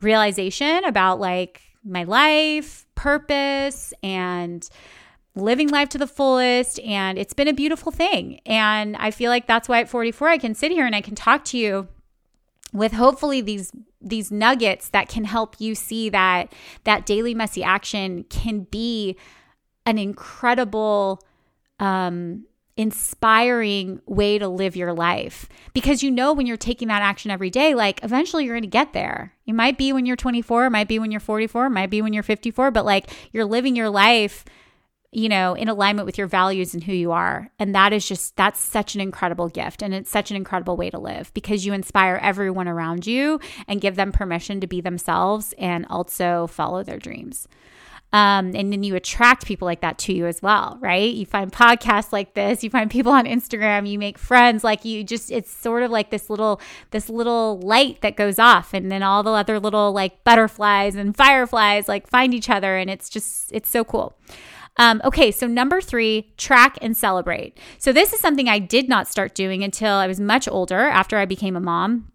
realization 0.00 0.84
about 0.84 1.18
like 1.18 1.60
my 1.84 2.04
life, 2.04 2.86
purpose 2.94 3.92
and 4.02 4.68
living 5.34 5.68
life 5.68 5.88
to 5.88 5.98
the 5.98 6.06
fullest 6.06 6.78
and 6.80 7.18
it's 7.18 7.32
been 7.32 7.48
a 7.48 7.52
beautiful 7.52 7.90
thing. 7.90 8.38
And 8.44 8.96
I 8.96 9.10
feel 9.10 9.30
like 9.30 9.46
that's 9.46 9.68
why 9.68 9.80
at 9.80 9.88
44 9.88 10.28
I 10.28 10.38
can 10.38 10.54
sit 10.54 10.70
here 10.70 10.86
and 10.86 10.94
I 10.94 11.00
can 11.00 11.14
talk 11.14 11.44
to 11.46 11.58
you 11.58 11.88
with 12.72 12.92
hopefully 12.92 13.40
these 13.40 13.72
these 14.00 14.30
nuggets 14.30 14.88
that 14.88 15.08
can 15.08 15.24
help 15.24 15.60
you 15.60 15.74
see 15.74 16.08
that 16.08 16.52
that 16.84 17.06
daily 17.06 17.34
messy 17.34 17.62
action 17.62 18.24
can 18.24 18.60
be 18.70 19.16
an 19.86 19.98
incredible 19.98 21.20
um 21.78 22.44
inspiring 22.74 24.00
way 24.06 24.38
to 24.38 24.48
live 24.48 24.74
your 24.74 24.94
life. 24.94 25.46
Because 25.74 26.02
you 26.02 26.10
know 26.10 26.32
when 26.32 26.46
you're 26.46 26.56
taking 26.56 26.88
that 26.88 27.02
action 27.02 27.30
every 27.30 27.50
day 27.50 27.74
like 27.74 28.02
eventually 28.02 28.44
you're 28.44 28.54
going 28.54 28.62
to 28.62 28.68
get 28.68 28.92
there. 28.92 29.34
It 29.46 29.54
might 29.54 29.76
be 29.76 29.92
when 29.92 30.06
you're 30.06 30.16
24 30.16 30.66
it 30.66 30.70
might 30.70 30.88
be 30.88 30.98
when 30.98 31.10
you're 31.10 31.20
44 31.20 31.66
it 31.66 31.70
might 31.70 31.90
be 31.90 32.00
when 32.00 32.12
you're 32.12 32.22
54 32.22 32.70
but 32.70 32.84
like 32.84 33.10
you're 33.32 33.44
living 33.44 33.76
your 33.76 33.90
life 33.90 34.44
you 35.12 35.28
know, 35.28 35.52
in 35.52 35.68
alignment 35.68 36.06
with 36.06 36.16
your 36.16 36.26
values 36.26 36.72
and 36.72 36.82
who 36.82 36.92
you 36.92 37.12
are. 37.12 37.50
And 37.58 37.74
that 37.74 37.92
is 37.92 38.08
just, 38.08 38.34
that's 38.34 38.58
such 38.58 38.94
an 38.94 39.00
incredible 39.02 39.48
gift. 39.48 39.82
And 39.82 39.92
it's 39.92 40.10
such 40.10 40.30
an 40.30 40.38
incredible 40.38 40.76
way 40.76 40.88
to 40.88 40.98
live 40.98 41.32
because 41.34 41.66
you 41.66 41.74
inspire 41.74 42.18
everyone 42.22 42.66
around 42.66 43.06
you 43.06 43.38
and 43.68 43.80
give 43.80 43.96
them 43.96 44.10
permission 44.10 44.60
to 44.60 44.66
be 44.66 44.80
themselves 44.80 45.52
and 45.58 45.84
also 45.90 46.46
follow 46.46 46.82
their 46.82 46.98
dreams. 46.98 47.46
Um, 48.14 48.52
and 48.54 48.70
then 48.72 48.82
you 48.82 48.94
attract 48.94 49.46
people 49.46 49.64
like 49.64 49.80
that 49.80 49.96
to 50.00 50.12
you 50.12 50.26
as 50.26 50.42
well, 50.42 50.76
right? 50.80 51.14
You 51.14 51.24
find 51.24 51.50
podcasts 51.50 52.12
like 52.12 52.34
this, 52.34 52.62
you 52.62 52.68
find 52.68 52.90
people 52.90 53.12
on 53.12 53.24
Instagram, 53.24 53.88
you 53.88 53.98
make 53.98 54.18
friends, 54.18 54.62
like 54.62 54.84
you 54.84 55.02
just, 55.02 55.30
it's 55.30 55.50
sort 55.50 55.82
of 55.82 55.90
like 55.90 56.10
this 56.10 56.28
little, 56.28 56.60
this 56.90 57.08
little 57.08 57.58
light 57.60 58.02
that 58.02 58.16
goes 58.16 58.38
off, 58.38 58.74
and 58.74 58.92
then 58.92 59.02
all 59.02 59.22
the 59.22 59.30
other 59.30 59.58
little 59.58 59.92
like 59.92 60.24
butterflies 60.24 60.94
and 60.94 61.16
fireflies 61.16 61.88
like 61.88 62.06
find 62.06 62.34
each 62.34 62.50
other, 62.50 62.76
and 62.76 62.90
it's 62.90 63.08
just, 63.08 63.50
it's 63.50 63.70
so 63.70 63.82
cool. 63.82 64.14
Um, 64.78 65.00
okay, 65.04 65.30
so 65.30 65.46
number 65.46 65.80
three, 65.80 66.32
track 66.36 66.78
and 66.80 66.96
celebrate. 66.96 67.58
So 67.78 67.92
this 67.92 68.12
is 68.12 68.20
something 68.20 68.48
I 68.48 68.58
did 68.58 68.88
not 68.88 69.06
start 69.06 69.34
doing 69.34 69.62
until 69.62 69.94
I 69.94 70.06
was 70.06 70.18
much 70.18 70.48
older 70.48 70.80
after 70.80 71.18
I 71.18 71.26
became 71.26 71.56
a 71.56 71.60
mom 71.60 72.12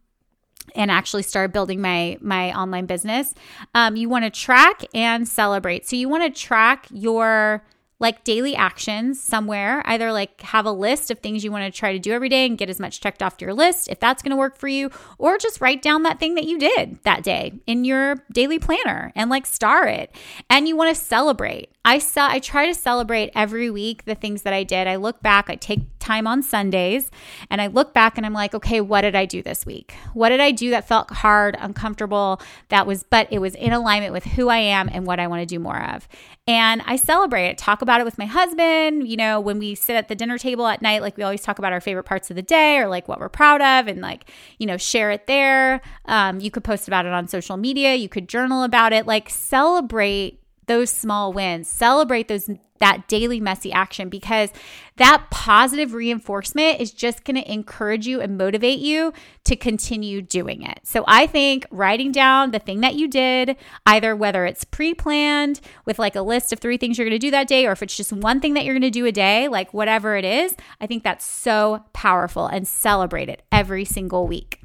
and 0.75 0.91
actually 0.91 1.23
started 1.23 1.53
building 1.53 1.81
my 1.81 2.17
my 2.19 2.51
online 2.57 2.85
business 2.85 3.33
um, 3.73 3.95
you 3.95 4.09
want 4.09 4.25
to 4.25 4.29
track 4.29 4.83
and 4.93 5.25
celebrate 5.25 5.87
so 5.87 5.95
you 5.95 6.09
want 6.09 6.23
to 6.23 6.41
track 6.41 6.87
your 6.91 7.63
like 7.99 8.23
daily 8.23 8.55
actions 8.55 9.21
somewhere. 9.21 9.81
Either 9.85 10.11
like 10.11 10.41
have 10.41 10.65
a 10.65 10.71
list 10.71 11.09
of 11.09 11.19
things 11.19 11.43
you 11.43 11.51
want 11.51 11.71
to 11.71 11.77
try 11.77 11.91
to 11.93 11.99
do 11.99 12.11
every 12.11 12.29
day 12.29 12.45
and 12.45 12.57
get 12.57 12.69
as 12.69 12.79
much 12.79 13.01
checked 13.01 13.23
off 13.23 13.41
your 13.41 13.53
list 13.53 13.87
if 13.89 13.99
that's 13.99 14.21
going 14.21 14.31
to 14.31 14.37
work 14.37 14.57
for 14.57 14.67
you, 14.67 14.89
or 15.17 15.37
just 15.37 15.61
write 15.61 15.81
down 15.81 16.03
that 16.03 16.19
thing 16.19 16.35
that 16.35 16.45
you 16.45 16.59
did 16.59 16.99
that 17.03 17.23
day 17.23 17.53
in 17.65 17.85
your 17.85 18.15
daily 18.31 18.59
planner 18.59 19.11
and 19.15 19.29
like 19.29 19.45
star 19.45 19.87
it. 19.87 20.15
And 20.49 20.67
you 20.67 20.75
want 20.75 20.95
to 20.95 21.01
celebrate. 21.01 21.69
I 21.83 21.99
saw 21.99 22.27
I 22.27 22.39
try 22.39 22.67
to 22.67 22.73
celebrate 22.73 23.31
every 23.33 23.71
week 23.71 24.03
the 24.05 24.15
things 24.15 24.41
that 24.41 24.53
I 24.53 24.63
did. 24.63 24.87
I 24.87 24.97
look 24.97 25.21
back, 25.21 25.49
I 25.49 25.55
take 25.55 25.79
time 25.99 26.27
on 26.27 26.43
Sundays 26.43 27.09
and 27.49 27.61
I 27.61 27.67
look 27.67 27.93
back 27.93 28.17
and 28.17 28.25
I'm 28.25 28.33
like, 28.33 28.53
okay, 28.53 28.81
what 28.81 29.01
did 29.01 29.15
I 29.15 29.25
do 29.25 29.41
this 29.41 29.65
week? 29.65 29.93
What 30.13 30.29
did 30.29 30.39
I 30.39 30.51
do 30.51 30.69
that 30.71 30.87
felt 30.87 31.09
hard, 31.11 31.55
uncomfortable, 31.59 32.41
that 32.69 32.85
was 32.85 33.03
but 33.03 33.27
it 33.31 33.39
was 33.39 33.55
in 33.55 33.71
alignment 33.71 34.13
with 34.13 34.25
who 34.25 34.49
I 34.49 34.57
am 34.57 34.89
and 34.91 35.05
what 35.05 35.19
I 35.19 35.27
want 35.27 35.41
to 35.41 35.45
do 35.45 35.59
more 35.59 35.81
of. 35.81 36.07
And 36.45 36.81
I 36.85 36.95
celebrate 36.95 37.47
it, 37.47 37.57
talk 37.57 37.81
about 37.87 38.01
it 38.01 38.03
with 38.03 38.17
my 38.17 38.25
husband. 38.25 39.07
You 39.07 39.15
know, 39.15 39.39
when 39.39 39.59
we 39.59 39.73
sit 39.73 39.95
at 39.95 40.09
the 40.09 40.15
dinner 40.15 40.37
table 40.37 40.67
at 40.67 40.81
night, 40.81 41.01
like 41.01 41.15
we 41.15 41.23
always 41.23 41.41
talk 41.41 41.57
about 41.57 41.71
our 41.71 41.79
favorite 41.79 42.03
parts 42.03 42.29
of 42.29 42.35
the 42.35 42.41
day 42.41 42.77
or 42.77 42.87
like 42.87 43.07
what 43.07 43.19
we're 43.19 43.29
proud 43.29 43.61
of 43.61 43.87
and 43.87 44.01
like, 44.01 44.29
you 44.59 44.67
know, 44.67 44.75
share 44.75 45.09
it 45.11 45.25
there. 45.25 45.81
Um, 46.05 46.41
you 46.41 46.51
could 46.51 46.65
post 46.65 46.87
about 46.87 47.05
it 47.05 47.13
on 47.13 47.27
social 47.27 47.55
media, 47.55 47.95
you 47.95 48.09
could 48.09 48.27
journal 48.27 48.63
about 48.63 48.91
it, 48.91 49.07
like 49.07 49.29
celebrate 49.29 50.41
those 50.67 50.89
small 50.89 51.33
wins, 51.33 51.67
celebrate 51.67 52.27
those 52.27 52.49
that 52.79 53.07
daily 53.07 53.39
messy 53.39 53.71
action 53.71 54.09
because 54.09 54.51
that 54.97 55.25
positive 55.29 55.93
reinforcement 55.93 56.79
is 56.79 56.91
just 56.91 57.23
going 57.23 57.35
to 57.35 57.51
encourage 57.51 58.07
you 58.07 58.21
and 58.21 58.37
motivate 58.37 58.79
you 58.79 59.13
to 59.43 59.55
continue 59.55 60.21
doing 60.21 60.61
it. 60.61 60.79
So 60.83 61.03
I 61.07 61.27
think 61.27 61.65
writing 61.71 62.11
down 62.11 62.51
the 62.51 62.59
thing 62.59 62.81
that 62.81 62.95
you 62.95 63.07
did, 63.07 63.55
either 63.85 64.15
whether 64.15 64.45
it's 64.45 64.63
pre-planned 64.63 65.61
with 65.85 65.99
like 65.99 66.15
a 66.15 66.21
list 66.21 66.53
of 66.53 66.59
three 66.59 66.77
things 66.77 66.97
you're 66.97 67.07
going 67.07 67.19
to 67.19 67.25
do 67.27 67.31
that 67.31 67.47
day 67.47 67.65
or 67.65 67.71
if 67.71 67.83
it's 67.83 67.97
just 67.97 68.13
one 68.13 68.39
thing 68.39 68.53
that 68.55 68.65
you're 68.65 68.75
going 68.75 68.81
to 68.81 68.89
do 68.89 69.05
a 69.05 69.11
day, 69.11 69.47
like 69.47 69.73
whatever 69.73 70.15
it 70.15 70.25
is, 70.25 70.55
I 70.81 70.87
think 70.87 71.03
that's 71.03 71.25
so 71.25 71.83
powerful 71.93 72.47
and 72.47 72.67
celebrate 72.67 73.29
it 73.29 73.43
every 73.51 73.85
single 73.85 74.27
week. 74.27 74.61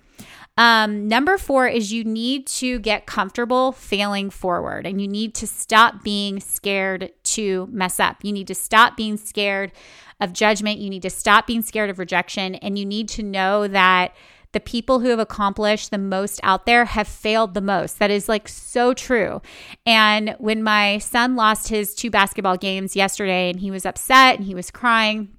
Um, 0.58 1.08
number 1.08 1.38
four 1.38 1.66
is 1.66 1.92
you 1.92 2.04
need 2.04 2.46
to 2.46 2.78
get 2.80 3.06
comfortable 3.06 3.72
failing 3.72 4.28
forward 4.28 4.86
and 4.86 5.00
you 5.00 5.08
need 5.08 5.34
to 5.36 5.46
stop 5.46 6.04
being 6.04 6.40
scared 6.40 7.10
to 7.24 7.68
mess 7.72 7.98
up. 7.98 8.18
You 8.22 8.32
need 8.32 8.48
to 8.48 8.54
stop 8.54 8.96
being 8.96 9.16
scared 9.16 9.72
of 10.20 10.32
judgment. 10.32 10.78
You 10.78 10.90
need 10.90 11.02
to 11.02 11.10
stop 11.10 11.46
being 11.46 11.62
scared 11.62 11.90
of 11.90 11.98
rejection. 11.98 12.54
And 12.56 12.78
you 12.78 12.84
need 12.84 13.08
to 13.10 13.22
know 13.22 13.66
that 13.66 14.14
the 14.52 14.60
people 14.60 15.00
who 15.00 15.08
have 15.08 15.18
accomplished 15.18 15.90
the 15.90 15.98
most 15.98 16.38
out 16.42 16.66
there 16.66 16.84
have 16.84 17.08
failed 17.08 17.54
the 17.54 17.62
most. 17.62 17.98
That 17.98 18.10
is 18.10 18.28
like 18.28 18.48
so 18.48 18.92
true. 18.92 19.40
And 19.86 20.36
when 20.38 20.62
my 20.62 20.98
son 20.98 21.34
lost 21.36 21.68
his 21.68 21.94
two 21.94 22.10
basketball 22.10 22.58
games 22.58 22.94
yesterday 22.94 23.50
and 23.50 23.58
he 23.58 23.70
was 23.70 23.86
upset 23.86 24.36
and 24.36 24.44
he 24.44 24.54
was 24.54 24.70
crying, 24.70 25.30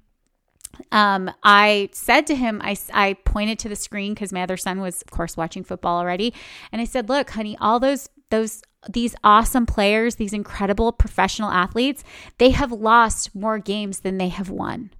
um, 0.92 1.30
I 1.42 1.90
said 1.92 2.26
to 2.28 2.34
him, 2.34 2.60
I, 2.62 2.76
I 2.92 3.14
pointed 3.24 3.58
to 3.60 3.68
the 3.68 3.76
screen 3.76 4.14
because 4.14 4.32
my 4.32 4.42
other 4.42 4.56
son 4.56 4.80
was, 4.80 5.02
of 5.02 5.10
course, 5.10 5.36
watching 5.36 5.64
football 5.64 5.98
already. 5.98 6.34
And 6.72 6.80
I 6.80 6.84
said, 6.84 7.08
Look, 7.08 7.30
honey, 7.30 7.56
all 7.60 7.80
those, 7.80 8.08
those, 8.30 8.62
these 8.88 9.14
awesome 9.24 9.66
players, 9.66 10.16
these 10.16 10.32
incredible 10.32 10.92
professional 10.92 11.50
athletes, 11.50 12.04
they 12.38 12.50
have 12.50 12.72
lost 12.72 13.34
more 13.34 13.58
games 13.58 14.00
than 14.00 14.18
they 14.18 14.28
have 14.28 14.50
won. 14.50 14.90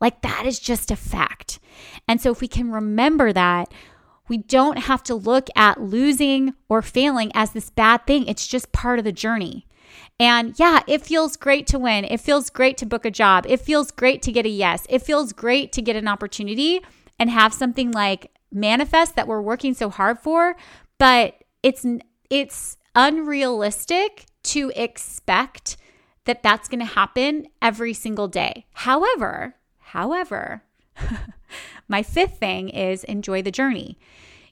Like 0.00 0.22
that 0.22 0.46
is 0.46 0.58
just 0.58 0.90
a 0.90 0.96
fact. 0.96 1.60
And 2.08 2.20
so 2.20 2.32
if 2.32 2.40
we 2.40 2.48
can 2.48 2.72
remember 2.72 3.32
that, 3.32 3.72
we 4.28 4.38
don't 4.38 4.78
have 4.78 5.02
to 5.04 5.14
look 5.14 5.48
at 5.54 5.80
losing 5.80 6.54
or 6.68 6.82
failing 6.82 7.30
as 7.34 7.52
this 7.52 7.70
bad 7.70 8.06
thing. 8.06 8.26
It's 8.26 8.46
just 8.46 8.72
part 8.72 8.98
of 8.98 9.04
the 9.04 9.12
journey. 9.12 9.66
And 10.18 10.58
yeah, 10.58 10.80
it 10.86 11.02
feels 11.02 11.36
great 11.36 11.66
to 11.68 11.78
win. 11.78 12.04
It 12.04 12.20
feels 12.20 12.50
great 12.50 12.76
to 12.78 12.86
book 12.86 13.04
a 13.04 13.10
job. 13.10 13.44
It 13.48 13.60
feels 13.60 13.90
great 13.90 14.22
to 14.22 14.32
get 14.32 14.46
a 14.46 14.50
yes. 14.50 14.86
It 14.88 15.00
feels 15.02 15.32
great 15.32 15.72
to 15.72 15.82
get 15.82 15.96
an 15.96 16.08
opportunity 16.08 16.80
and 17.18 17.30
have 17.30 17.52
something 17.52 17.90
like 17.90 18.30
manifest 18.52 19.16
that 19.16 19.26
we're 19.26 19.40
working 19.40 19.74
so 19.74 19.88
hard 19.88 20.18
for, 20.18 20.56
but 20.98 21.42
it's 21.62 21.86
it's 22.30 22.76
unrealistic 22.94 24.26
to 24.42 24.72
expect 24.74 25.76
that 26.24 26.42
that's 26.42 26.68
going 26.68 26.80
to 26.80 26.84
happen 26.84 27.46
every 27.60 27.94
single 27.94 28.28
day. 28.28 28.66
However, 28.72 29.56
however, 29.78 30.62
my 31.88 32.02
fifth 32.02 32.38
thing 32.38 32.68
is 32.68 33.04
enjoy 33.04 33.42
the 33.42 33.50
journey. 33.50 33.98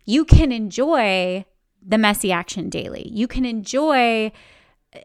You 0.05 0.25
can 0.25 0.53
enjoy 0.53 1.45
the 1.83 1.99
messy 1.99 2.33
action 2.33 2.69
daily. 2.69 3.09
You 3.09 3.27
can 3.29 3.45
enjoy 3.45 4.33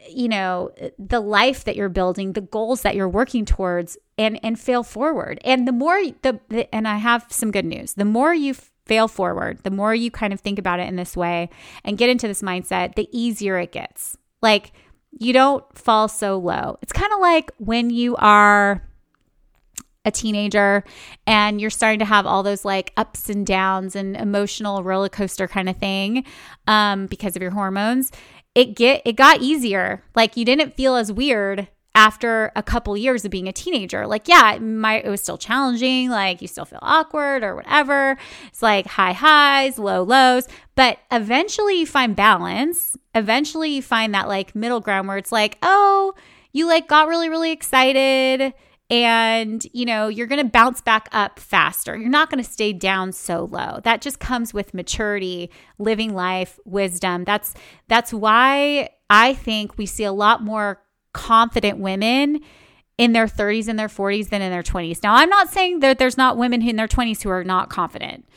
you 0.10 0.28
know 0.28 0.71
the 0.98 1.19
life 1.19 1.63
that 1.65 1.76
you're 1.76 1.89
building 1.89 2.34
the 2.34 2.41
goals 2.41 2.82
that 2.82 2.95
you're 2.95 3.10
working 3.10 3.45
towards 3.45 3.98
and 4.17 4.39
and 4.43 4.60
fail 4.60 4.84
forward. 4.84 5.39
And 5.43 5.67
the 5.67 5.71
more 5.71 6.02
the, 6.21 6.39
the 6.50 6.74
and 6.74 6.88
i 6.88 6.98
have 6.98 7.26
some 7.30 7.52
good 7.52 7.65
news. 7.65 7.93
The 7.93 8.06
more 8.06 8.34
you 8.34 8.56
fail 8.86 9.08
forward 9.08 9.60
the 9.63 9.71
more 9.71 9.95
you 9.95 10.12
kind 10.12 10.32
of 10.32 10.39
think 10.39 10.60
about 10.60 10.80
it 10.80 10.88
in 10.88 10.95
this 10.95 11.17
way 11.17 11.50
and 11.84 11.98
get 11.98 12.10
into 12.10 12.28
this 12.28 12.41
mindset 12.41 12.95
the 12.95 13.10
easier 13.12 13.58
it 13.58 13.71
gets. 13.71 14.17
Like 14.41 14.74
you 15.17 15.34
don't 15.34 15.63
fall 15.78 16.08
so 16.08 16.38
low. 16.38 16.78
It's 16.82 16.93
kind 16.93 17.13
of 17.13 17.19
like 17.19 17.52
when 17.58 17.89
you 17.89 18.15
are 18.17 18.82
a 20.06 20.12
teenager 20.12 20.84
and 21.26 21.60
you're 21.60 21.71
starting 21.71 22.00
to 22.00 22.06
have 22.06 22.26
all 22.26 22.43
those 22.43 22.63
like 22.63 22.93
ups 22.95 23.28
and 23.30 23.45
downs 23.45 23.95
and 23.95 24.15
emotional 24.15 24.84
roller 24.84 25.10
coaster 25.10 25.48
kind 25.48 25.67
of 25.67 25.78
thing 25.78 26.24
um, 26.67 27.08
because 27.08 27.36
of 27.36 27.41
your 27.41 27.52
hormones 27.52 28.12
it 28.56 28.76
get 28.76 29.02
it 29.06 29.13
got 29.13 29.41
easier. 29.41 30.04
Like 30.15 30.36
you 30.36 30.46
didn't 30.46 30.76
feel 30.76 30.96
as 30.96 31.12
weird 31.12 31.68
after 31.94 32.52
a 32.58 32.63
couple 32.63 32.96
years 32.98 33.24
of 33.24 33.32
being 33.32 33.48
a 33.48 33.54
teenager. 33.54 34.06
Like, 34.06 34.28
yeah, 34.28 34.54
it 34.54 34.62
might 34.62 35.06
it 35.06 35.10
was 35.10 35.22
still 35.22 35.38
challenging, 35.38 36.10
like 36.10 36.41
you 36.41 36.48
still 36.48 36.65
feel 36.65 36.80
awkward 36.82 37.44
or 37.44 37.56
whatever. 37.56 38.18
It's 38.48 38.62
like 38.62 38.88
high 38.88 39.13
highs, 39.13 39.78
low 39.78 40.04
lows, 40.04 40.48
but 40.76 41.00
eventually 41.12 41.80
you 41.80 41.86
find 41.86 42.15
balance. 42.15 42.98
Eventually 43.13 43.70
you 43.70 43.82
find 43.82 44.13
that 44.13 44.28
like 44.28 44.56
middle 44.56 44.80
ground 44.82 45.08
where 45.08 45.18
it's 45.18 45.32
like, 45.32 45.58
"Oh, 45.62 46.15
you 46.52 46.68
like 46.68 46.88
got 46.88 47.08
really 47.08 47.30
really 47.30 47.52
excited 47.52 48.54
and 48.89 49.65
you 49.74 49.86
know 49.86 50.08
you're 50.08 50.28
going 50.28 50.43
to 50.43 50.50
bounce 50.50 50.82
back 50.82 51.10
up 51.12 51.39
faster. 51.39 51.98
You're 51.98 52.10
not 52.10 52.30
going 52.30 52.43
to 52.43 52.50
stay 52.50 52.71
down 52.74 53.12
so 53.12 53.45
low. 53.52 53.80
That 53.84 54.02
just 54.02 54.19
comes 54.19 54.54
with 54.54 54.74
maturity 54.74 55.50
living 55.80 56.13
life 56.13 56.60
wisdom. 56.65 57.24
That's 57.24 57.54
that's 57.88 58.13
why 58.13 58.89
i 59.10 59.34
think 59.34 59.78
we 59.78 59.86
see 59.86 60.04
a 60.04 60.12
lot 60.12 60.43
more 60.43 60.82
confident 61.13 61.80
women 61.80 62.39
in 62.98 63.13
their 63.13 63.28
30s 63.28 63.67
and 63.67 63.78
their 63.78 63.88
40s 63.88 64.30
than 64.30 64.41
in 64.41 64.52
their 64.52 64.63
20s 64.63 65.02
now 65.04 65.15
i'm 65.15 65.30
not 65.30 65.50
saying 65.50 65.80
that 65.80 65.98
there's 65.98 66.17
not 66.17 66.38
women 66.38 66.62
in 66.62 66.76
their 66.76 66.88
20s 66.88 67.24
who 67.24 67.30
are 67.30 67.43
not 67.43 67.69
confident 67.69 68.28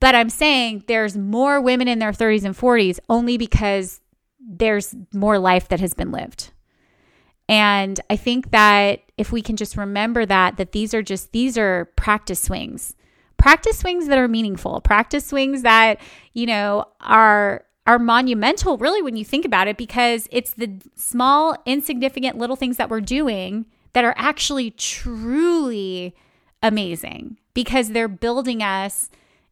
but 0.00 0.14
i'm 0.14 0.28
saying 0.28 0.84
there's 0.86 1.16
more 1.16 1.60
women 1.60 1.88
in 1.88 1.98
their 1.98 2.12
30s 2.12 2.44
and 2.44 2.56
40s 2.56 2.98
only 3.08 3.38
because 3.38 4.00
there's 4.38 4.94
more 5.12 5.38
life 5.38 5.68
that 5.68 5.80
has 5.80 5.94
been 5.94 6.12
lived 6.12 6.50
and 7.48 8.00
I 8.08 8.16
think 8.16 8.50
that 8.50 9.00
if 9.18 9.30
we 9.30 9.42
can 9.42 9.56
just 9.56 9.76
remember 9.76 10.24
that, 10.26 10.56
that 10.56 10.72
these 10.72 10.94
are 10.94 11.02
just, 11.02 11.32
these 11.32 11.58
are 11.58 11.86
practice 11.96 12.42
swings, 12.42 12.96
practice 13.36 13.78
swings 13.78 14.06
that 14.08 14.18
are 14.18 14.28
meaningful, 14.28 14.80
practice 14.80 15.26
swings 15.26 15.62
that, 15.62 16.00
you 16.32 16.46
know, 16.46 16.86
are, 17.00 17.64
are 17.86 17.98
monumental 17.98 18.78
really 18.78 19.02
when 19.02 19.16
you 19.16 19.24
think 19.24 19.44
about 19.44 19.68
it 19.68 19.76
because 19.76 20.26
it's 20.32 20.54
the 20.54 20.70
small 20.94 21.54
insignificant 21.66 22.38
little 22.38 22.56
things 22.56 22.78
that 22.78 22.88
we're 22.88 23.00
doing 23.00 23.66
that 23.92 24.04
are 24.04 24.14
actually 24.16 24.70
truly 24.70 26.14
amazing 26.62 27.38
because 27.52 27.90
they're 27.90 28.08
building 28.08 28.62
us 28.62 29.10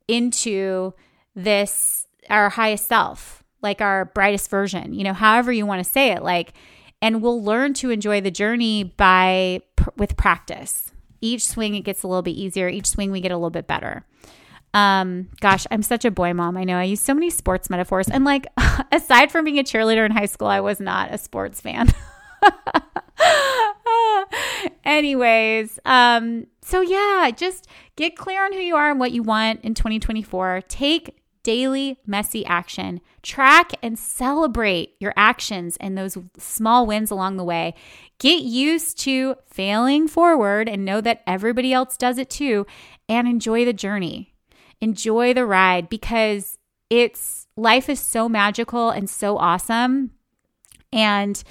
into 0.08 0.94
this 1.34 2.06
our 2.30 2.48
highest 2.48 2.86
self 2.86 3.42
like 3.62 3.80
our 3.80 4.06
brightest 4.06 4.48
version 4.50 4.94
you 4.94 5.04
know 5.04 5.12
however 5.12 5.52
you 5.52 5.66
want 5.66 5.82
to 5.82 5.90
say 5.90 6.10
it. 6.12 6.22
Like 6.22 6.54
and 7.02 7.20
we'll 7.20 7.42
learn 7.42 7.74
to 7.74 7.90
enjoy 7.90 8.20
the 8.20 8.30
journey 8.30 8.84
by 8.84 9.60
with 9.96 10.16
practice. 10.16 10.92
Each 11.20 11.44
swing 11.44 11.74
it 11.74 11.80
gets 11.80 12.04
a 12.04 12.08
little 12.08 12.22
bit 12.22 12.30
easier. 12.30 12.68
Each 12.68 12.86
swing 12.86 13.10
we 13.10 13.20
get 13.20 13.32
a 13.32 13.36
little 13.36 13.50
bit 13.50 13.66
better. 13.66 14.06
Um, 14.72 15.28
gosh, 15.40 15.66
I'm 15.70 15.82
such 15.82 16.04
a 16.04 16.10
boy 16.10 16.32
mom. 16.32 16.56
I 16.56 16.64
know 16.64 16.78
I 16.78 16.84
use 16.84 17.00
so 17.00 17.12
many 17.12 17.28
sports 17.28 17.68
metaphors. 17.68 18.08
And 18.08 18.24
like 18.24 18.46
aside 18.92 19.30
from 19.30 19.44
being 19.44 19.58
a 19.58 19.64
cheerleader 19.64 20.06
in 20.06 20.12
high 20.12 20.26
school, 20.26 20.48
I 20.48 20.60
was 20.60 20.80
not 20.80 21.12
a 21.12 21.18
sports 21.18 21.60
fan. 21.60 21.88
Anyways, 24.84 25.78
um, 25.84 26.46
so 26.62 26.80
yeah, 26.80 27.30
just 27.34 27.66
get 27.96 28.16
clear 28.16 28.44
on 28.44 28.52
who 28.52 28.60
you 28.60 28.76
are 28.76 28.90
and 28.90 29.00
what 29.00 29.12
you 29.12 29.22
want 29.22 29.60
in 29.62 29.74
2024. 29.74 30.62
Take 30.68 31.21
daily 31.42 31.98
messy 32.06 32.44
action. 32.46 33.00
Track 33.22 33.72
and 33.82 33.98
celebrate 33.98 34.94
your 35.00 35.12
actions 35.16 35.76
and 35.80 35.96
those 35.96 36.16
small 36.38 36.86
wins 36.86 37.10
along 37.10 37.36
the 37.36 37.44
way. 37.44 37.74
Get 38.18 38.42
used 38.42 38.98
to 39.00 39.36
failing 39.46 40.08
forward 40.08 40.68
and 40.68 40.84
know 40.84 41.00
that 41.00 41.22
everybody 41.26 41.72
else 41.72 41.96
does 41.96 42.18
it 42.18 42.30
too 42.30 42.66
and 43.08 43.26
enjoy 43.26 43.64
the 43.64 43.72
journey. 43.72 44.34
Enjoy 44.80 45.32
the 45.32 45.46
ride 45.46 45.88
because 45.88 46.58
it's 46.90 47.46
life 47.56 47.88
is 47.88 48.00
so 48.00 48.28
magical 48.28 48.90
and 48.90 49.08
so 49.08 49.38
awesome. 49.38 50.10
And 50.92 51.42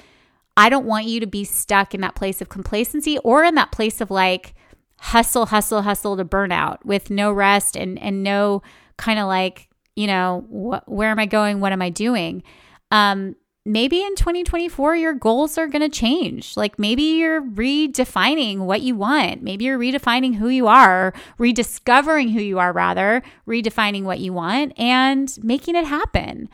I 0.56 0.68
don't 0.68 0.86
want 0.86 1.06
you 1.06 1.20
to 1.20 1.26
be 1.26 1.44
stuck 1.44 1.94
in 1.94 2.00
that 2.02 2.14
place 2.14 2.40
of 2.40 2.48
complacency 2.48 3.18
or 3.18 3.42
in 3.44 3.54
that 3.54 3.72
place 3.72 4.00
of 4.00 4.10
like 4.10 4.54
hustle, 4.98 5.46
hustle, 5.46 5.82
hustle 5.82 6.16
to 6.16 6.24
burnout 6.24 6.84
with 6.84 7.10
no 7.10 7.32
rest 7.32 7.76
and 7.76 7.98
and 7.98 8.22
no 8.22 8.62
kind 8.96 9.18
of 9.18 9.26
like, 9.26 9.68
you 9.96 10.06
know, 10.06 10.44
wh- 10.50 10.88
where 10.88 11.10
am 11.10 11.18
I 11.18 11.26
going? 11.26 11.60
What 11.60 11.72
am 11.72 11.82
I 11.82 11.90
doing? 11.90 12.42
Um, 12.90 13.36
maybe 13.64 14.02
in 14.02 14.14
2024 14.16 14.96
your 14.96 15.12
goals 15.12 15.56
are 15.56 15.68
going 15.68 15.82
to 15.82 15.88
change 15.88 16.56
like 16.56 16.78
maybe 16.80 17.02
you're 17.02 17.40
redefining 17.40 18.58
what 18.58 18.80
you 18.80 18.96
want 18.96 19.40
maybe 19.40 19.64
you're 19.64 19.78
redefining 19.78 20.34
who 20.34 20.48
you 20.48 20.66
are 20.66 21.14
rediscovering 21.38 22.28
who 22.30 22.40
you 22.40 22.58
are 22.58 22.72
rather 22.72 23.22
redefining 23.46 24.02
what 24.02 24.18
you 24.18 24.32
want 24.32 24.72
and 24.76 25.38
making 25.44 25.76
it 25.76 25.86
happen 25.86 26.48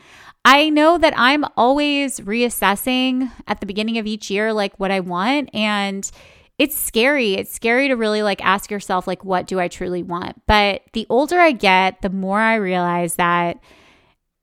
i 0.45 0.69
know 0.69 0.99
that 0.99 1.13
i'm 1.17 1.43
always 1.57 2.19
reassessing 2.19 3.31
at 3.47 3.59
the 3.59 3.65
beginning 3.65 3.97
of 3.97 4.05
each 4.05 4.29
year 4.29 4.53
like 4.53 4.79
what 4.79 4.91
i 4.91 4.99
want 4.99 5.49
and 5.51 6.11
it's 6.59 6.77
scary. 6.77 7.35
It's 7.35 7.53
scary 7.53 7.87
to 7.87 7.95
really 7.95 8.21
like 8.21 8.43
ask 8.43 8.69
yourself 8.69 9.07
like 9.07 9.23
what 9.23 9.47
do 9.47 9.59
i 9.59 9.69
truly 9.69 10.03
want? 10.03 10.41
But 10.45 10.83
the 10.93 11.07
older 11.09 11.39
i 11.39 11.51
get 11.53 12.01
the 12.01 12.09
more 12.09 12.39
i 12.39 12.55
realize 12.55 13.15
that 13.15 13.59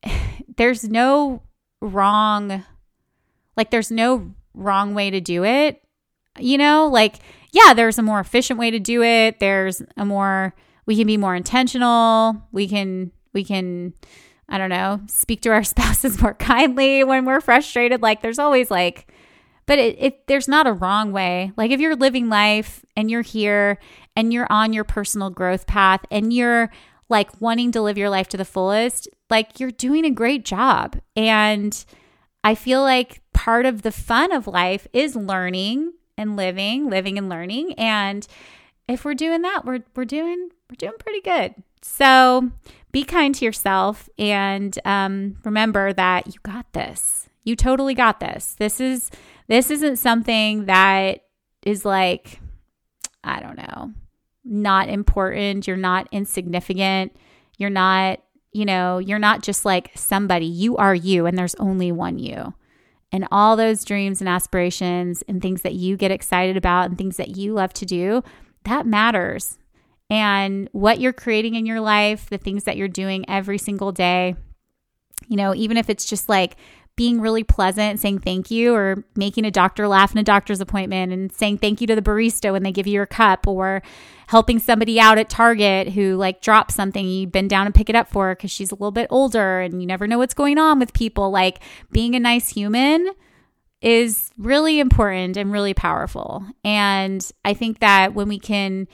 there's 0.57 0.85
no 0.85 1.43
wrong 1.83 2.65
like 3.57 3.71
there's 3.71 3.91
no 3.91 4.35
wrong 4.55 4.95
way 4.95 5.11
to 5.11 5.21
do 5.21 5.45
it 5.45 5.83
you 6.39 6.59
know? 6.59 6.89
Like 6.89 7.17
yeah 7.53 7.75
there's 7.75 7.99
a 7.99 8.03
more 8.03 8.21
efficient 8.21 8.59
way 8.59 8.71
to 8.71 8.79
do 8.81 9.03
it. 9.03 9.39
There's 9.39 9.83
a 9.97 10.05
more 10.05 10.55
we 10.87 10.97
can 10.97 11.07
be 11.07 11.17
more 11.17 11.35
intentional. 11.35 12.43
We 12.53 12.67
can 12.67 13.13
we 13.33 13.45
can 13.45 13.93
i 14.49 14.59
don't 14.59 14.71
know 14.71 15.01
speak 15.09 15.41
to 15.43 15.51
our 15.51 15.65
spouses 15.75 16.21
more 16.23 16.35
kindly 16.35 17.05
when 17.05 17.25
we're 17.27 17.41
frustrated. 17.41 18.03
Like 18.03 18.23
there's 18.23 18.39
always 18.39 18.71
like 18.71 19.07
but 19.67 19.79
it, 19.79 19.97
it 19.99 20.27
there's 20.27 20.49
not 20.49 20.67
a 20.67 20.73
wrong 20.73 21.13
way 21.13 21.53
like 21.57 21.71
if 21.71 21.81
you're 21.81 21.97
living 21.97 22.29
life 22.29 22.85
and 22.97 23.11
you're 23.11 23.23
here 23.23 23.79
and 24.17 24.33
you're 24.33 24.47
on 24.51 24.73
your 24.73 24.85
personal 24.85 25.31
growth 25.31 25.67
path 25.67 26.01
and 26.11 26.33
you're 26.33 26.71
like 27.09 27.41
wanting 27.41 27.73
to 27.73 27.83
live 27.83 27.99
your 27.99 28.11
life 28.11 28.29
to 28.29 28.37
the 28.37 28.45
fullest, 28.45 29.09
like 29.31 29.61
you're 29.61 29.71
doing 29.71 30.05
a 30.05 30.11
great 30.11 30.45
job. 30.45 30.97
And 31.15 31.85
I 32.43 32.55
feel 32.55 32.83
like 32.83 33.23
part 33.33 33.67
of 33.67 33.83
the 33.83 33.93
fun 33.93 34.33
of 34.33 34.47
life 34.47 34.87
is 34.93 35.15
learning 35.15 35.93
and 36.19 36.37
living, 36.37 36.89
living 36.89 37.19
and 37.19 37.29
learning. 37.29 37.75
And 37.75 38.27
if 38.89 39.05
we're 39.05 39.15
doing 39.15 39.43
that, 39.43 39.65
we're 39.65 39.85
we're 39.95 40.05
doing 40.05 40.51
we're 40.71 40.77
doing 40.77 40.95
pretty 40.99 41.21
good. 41.21 41.55
So 41.83 42.51
be 42.91 43.05
kind 43.05 43.35
to 43.37 43.45
yourself 43.45 44.09
and 44.19 44.77
um, 44.85 45.37
remember 45.45 45.93
that 45.93 46.27
you 46.29 46.41
got 46.43 46.73
this. 46.73 47.29
You 47.45 47.55
totally 47.55 47.95
got 47.95 48.19
this. 48.19 48.57
This 48.59 48.81
is 48.81 49.11
this 49.49 49.71
isn't 49.71 49.97
something 49.97 50.67
that 50.67 51.25
is 51.65 51.85
like 51.85 52.41
I 53.25 53.41
don't 53.41 53.57
know 53.57 53.93
not 54.47 54.89
important, 54.89 55.67
you're 55.67 55.77
not 55.77 56.09
insignificant, 56.13 57.15
you're 57.59 57.71
not, 57.71 58.21
you 58.53 58.65
know, 58.65 58.99
you're 58.99 59.19
not 59.19 59.43
just 59.43 59.65
like 59.65 59.91
somebody. 59.95 60.47
You 60.47 60.77
are 60.77 60.95
you, 60.95 61.27
and 61.27 61.37
there's 61.37 61.57
only 61.57 61.93
one 61.93 62.19
you. 62.19 62.55
And 63.13 63.27
all 63.31 63.57
those 63.57 63.85
dreams 63.85 64.21
and 64.21 64.29
aspirations 64.29 65.23
and 65.29 65.43
things 65.43 65.63
that 65.63 65.75
you 65.75 65.97
get 65.97 66.11
excited 66.11 66.57
about 66.57 66.89
and 66.89 66.99
things 66.99 67.17
that 67.17 67.37
you 67.37 67.53
love 67.53 67.73
to 67.75 67.87
do, 67.87 68.23
that 68.65 68.87
matters. 68.87 69.59
And 70.09 70.69
what 70.73 71.01
you're 71.01 71.13
creating 71.13 71.55
in 71.57 71.67
your 71.67 71.81
life, 71.81 72.31
the 72.31 72.39
things 72.39 72.65
that 72.65 72.77
you're 72.77 72.89
doing 72.89 73.29
every 73.29 73.59
single 73.59 73.93
day, 73.93 74.37
you 75.29 75.37
know, 75.37 75.55
even 75.55 75.77
if 75.77 75.91
it's 75.91 76.05
just 76.05 76.29
like 76.29 76.57
being 76.97 77.21
really 77.21 77.45
pleasant, 77.45 78.01
saying 78.01 78.21
thank 78.21 78.51
you, 78.51 78.75
or 78.75 79.05
making 79.15 79.45
a 79.45 79.51
doctor 79.51 79.87
laugh 79.87 80.13
in 80.13 80.19
a 80.19 80.23
doctor's 80.23 80.61
appointment 80.61 81.13
and 81.13 81.31
saying 81.31 81.59
thank 81.59 81.81
you 81.81 81.87
to 81.87 81.95
the 81.95 82.03
barista 82.03 82.53
when 82.53 82.63
they 82.63 82.73
give 82.73 82.87
you 82.87 82.95
your 82.95 83.07
cup, 83.07 83.47
or 83.47 83.83
helping 84.29 84.59
somebody 84.59 84.99
out 84.99 85.19
at 85.19 85.29
Target 85.29 85.91
who 85.91 86.17
like 86.17 86.41
dropped 86.41 86.73
something 86.73 87.07
you 87.07 87.27
bend 87.27 87.51
down 87.51 87.67
and 87.67 87.75
pick 87.75 87.89
it 87.89 87.95
up 87.95 88.09
for 88.09 88.35
because 88.35 88.51
she's 88.51 88.73
a 88.73 88.75
little 88.75 88.91
bit 88.91 89.07
older 89.11 89.61
and 89.61 89.81
you 89.81 89.87
never 89.87 90.07
know 90.07 90.19
what's 90.19 90.35
going 90.35 90.59
on 90.59 90.79
with 90.79 90.93
people. 90.93 91.31
Like 91.31 91.61
being 91.93 92.15
a 92.15 92.21
nice 92.21 92.49
human 92.49 93.11
is 93.81 94.31
really 94.37 94.81
important 94.81 95.37
and 95.37 95.53
really 95.53 95.75
powerful. 95.75 96.45
And 96.65 97.25
I 97.45 97.55
think 97.55 97.79
that 97.81 98.15
when 98.15 98.27
we 98.27 98.39
can 98.39 98.89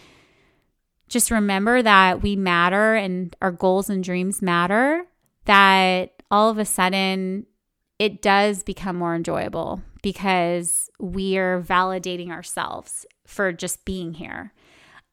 just 1.08 1.30
remember 1.30 1.82
that 1.82 2.22
we 2.22 2.36
matter 2.36 2.94
and 2.94 3.34
our 3.40 3.52
goals 3.52 3.88
and 3.88 4.02
dreams 4.02 4.42
matter, 4.42 5.04
that 5.44 6.22
all 6.30 6.50
of 6.50 6.58
a 6.58 6.64
sudden 6.64 7.46
it 8.02 8.20
does 8.20 8.64
become 8.64 8.96
more 8.96 9.14
enjoyable 9.14 9.80
because 10.02 10.90
we 10.98 11.38
are 11.38 11.62
validating 11.62 12.30
ourselves 12.30 13.06
for 13.28 13.52
just 13.52 13.84
being 13.84 14.14
here. 14.14 14.52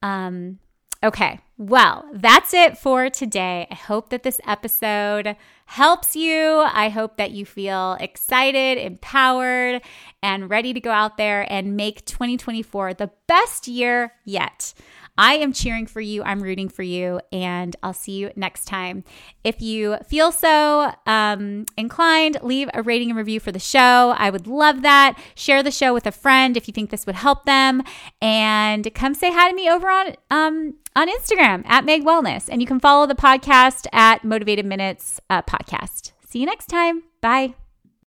Um, 0.01 0.57
okay, 1.03 1.39
well, 1.59 2.03
that's 2.11 2.51
it 2.51 2.79
for 2.79 3.11
today. 3.11 3.67
I 3.69 3.75
hope 3.75 4.09
that 4.09 4.23
this 4.23 4.41
episode 4.47 5.35
helps 5.67 6.15
you. 6.15 6.63
I 6.65 6.89
hope 6.89 7.17
that 7.17 7.29
you 7.29 7.45
feel 7.45 7.95
excited, 7.99 8.79
empowered, 8.79 9.83
and 10.23 10.49
ready 10.49 10.73
to 10.73 10.79
go 10.79 10.89
out 10.89 11.17
there 11.17 11.45
and 11.47 11.77
make 11.77 12.07
2024 12.07 12.95
the 12.95 13.11
best 13.27 13.67
year 13.67 14.13
yet. 14.25 14.73
I 15.19 15.33
am 15.33 15.51
cheering 15.51 15.85
for 15.85 15.99
you. 15.99 16.23
I'm 16.23 16.41
rooting 16.41 16.69
for 16.69 16.81
you. 16.81 17.19
And 17.33 17.75
I'll 17.83 17.93
see 17.93 18.13
you 18.13 18.31
next 18.37 18.65
time. 18.65 19.03
If 19.43 19.61
you 19.61 19.97
feel 20.07 20.31
so 20.31 20.93
um, 21.05 21.65
inclined, 21.75 22.37
leave 22.41 22.69
a 22.73 22.81
rating 22.81 23.09
and 23.09 23.17
review 23.17 23.41
for 23.41 23.51
the 23.51 23.59
show. 23.59 24.15
I 24.17 24.29
would 24.29 24.47
love 24.47 24.81
that. 24.83 25.19
Share 25.35 25.61
the 25.61 25.71
show 25.71 25.93
with 25.93 26.07
a 26.07 26.11
friend 26.13 26.55
if 26.55 26.69
you 26.69 26.71
think 26.71 26.89
this 26.89 27.05
would 27.05 27.15
help 27.15 27.43
them. 27.43 27.83
And 28.21 28.91
come 28.95 29.13
say 29.13 29.31
hi 29.33 29.49
to 29.49 29.55
me 29.55 29.69
over 29.69 29.89
on, 29.89 30.15
um, 30.31 30.75
on 30.95 31.09
Instagram 31.09 31.65
at 31.65 31.83
Meg 31.83 32.05
Wellness. 32.05 32.47
And 32.49 32.61
you 32.61 32.67
can 32.67 32.79
follow 32.79 33.05
the 33.05 33.13
podcast 33.13 33.87
at 33.91 34.23
Motivated 34.23 34.65
Minutes 34.65 35.19
uh, 35.29 35.41
Podcast. 35.41 36.13
See 36.29 36.39
you 36.39 36.45
next 36.45 36.67
time. 36.67 37.03
Bye. 37.19 37.55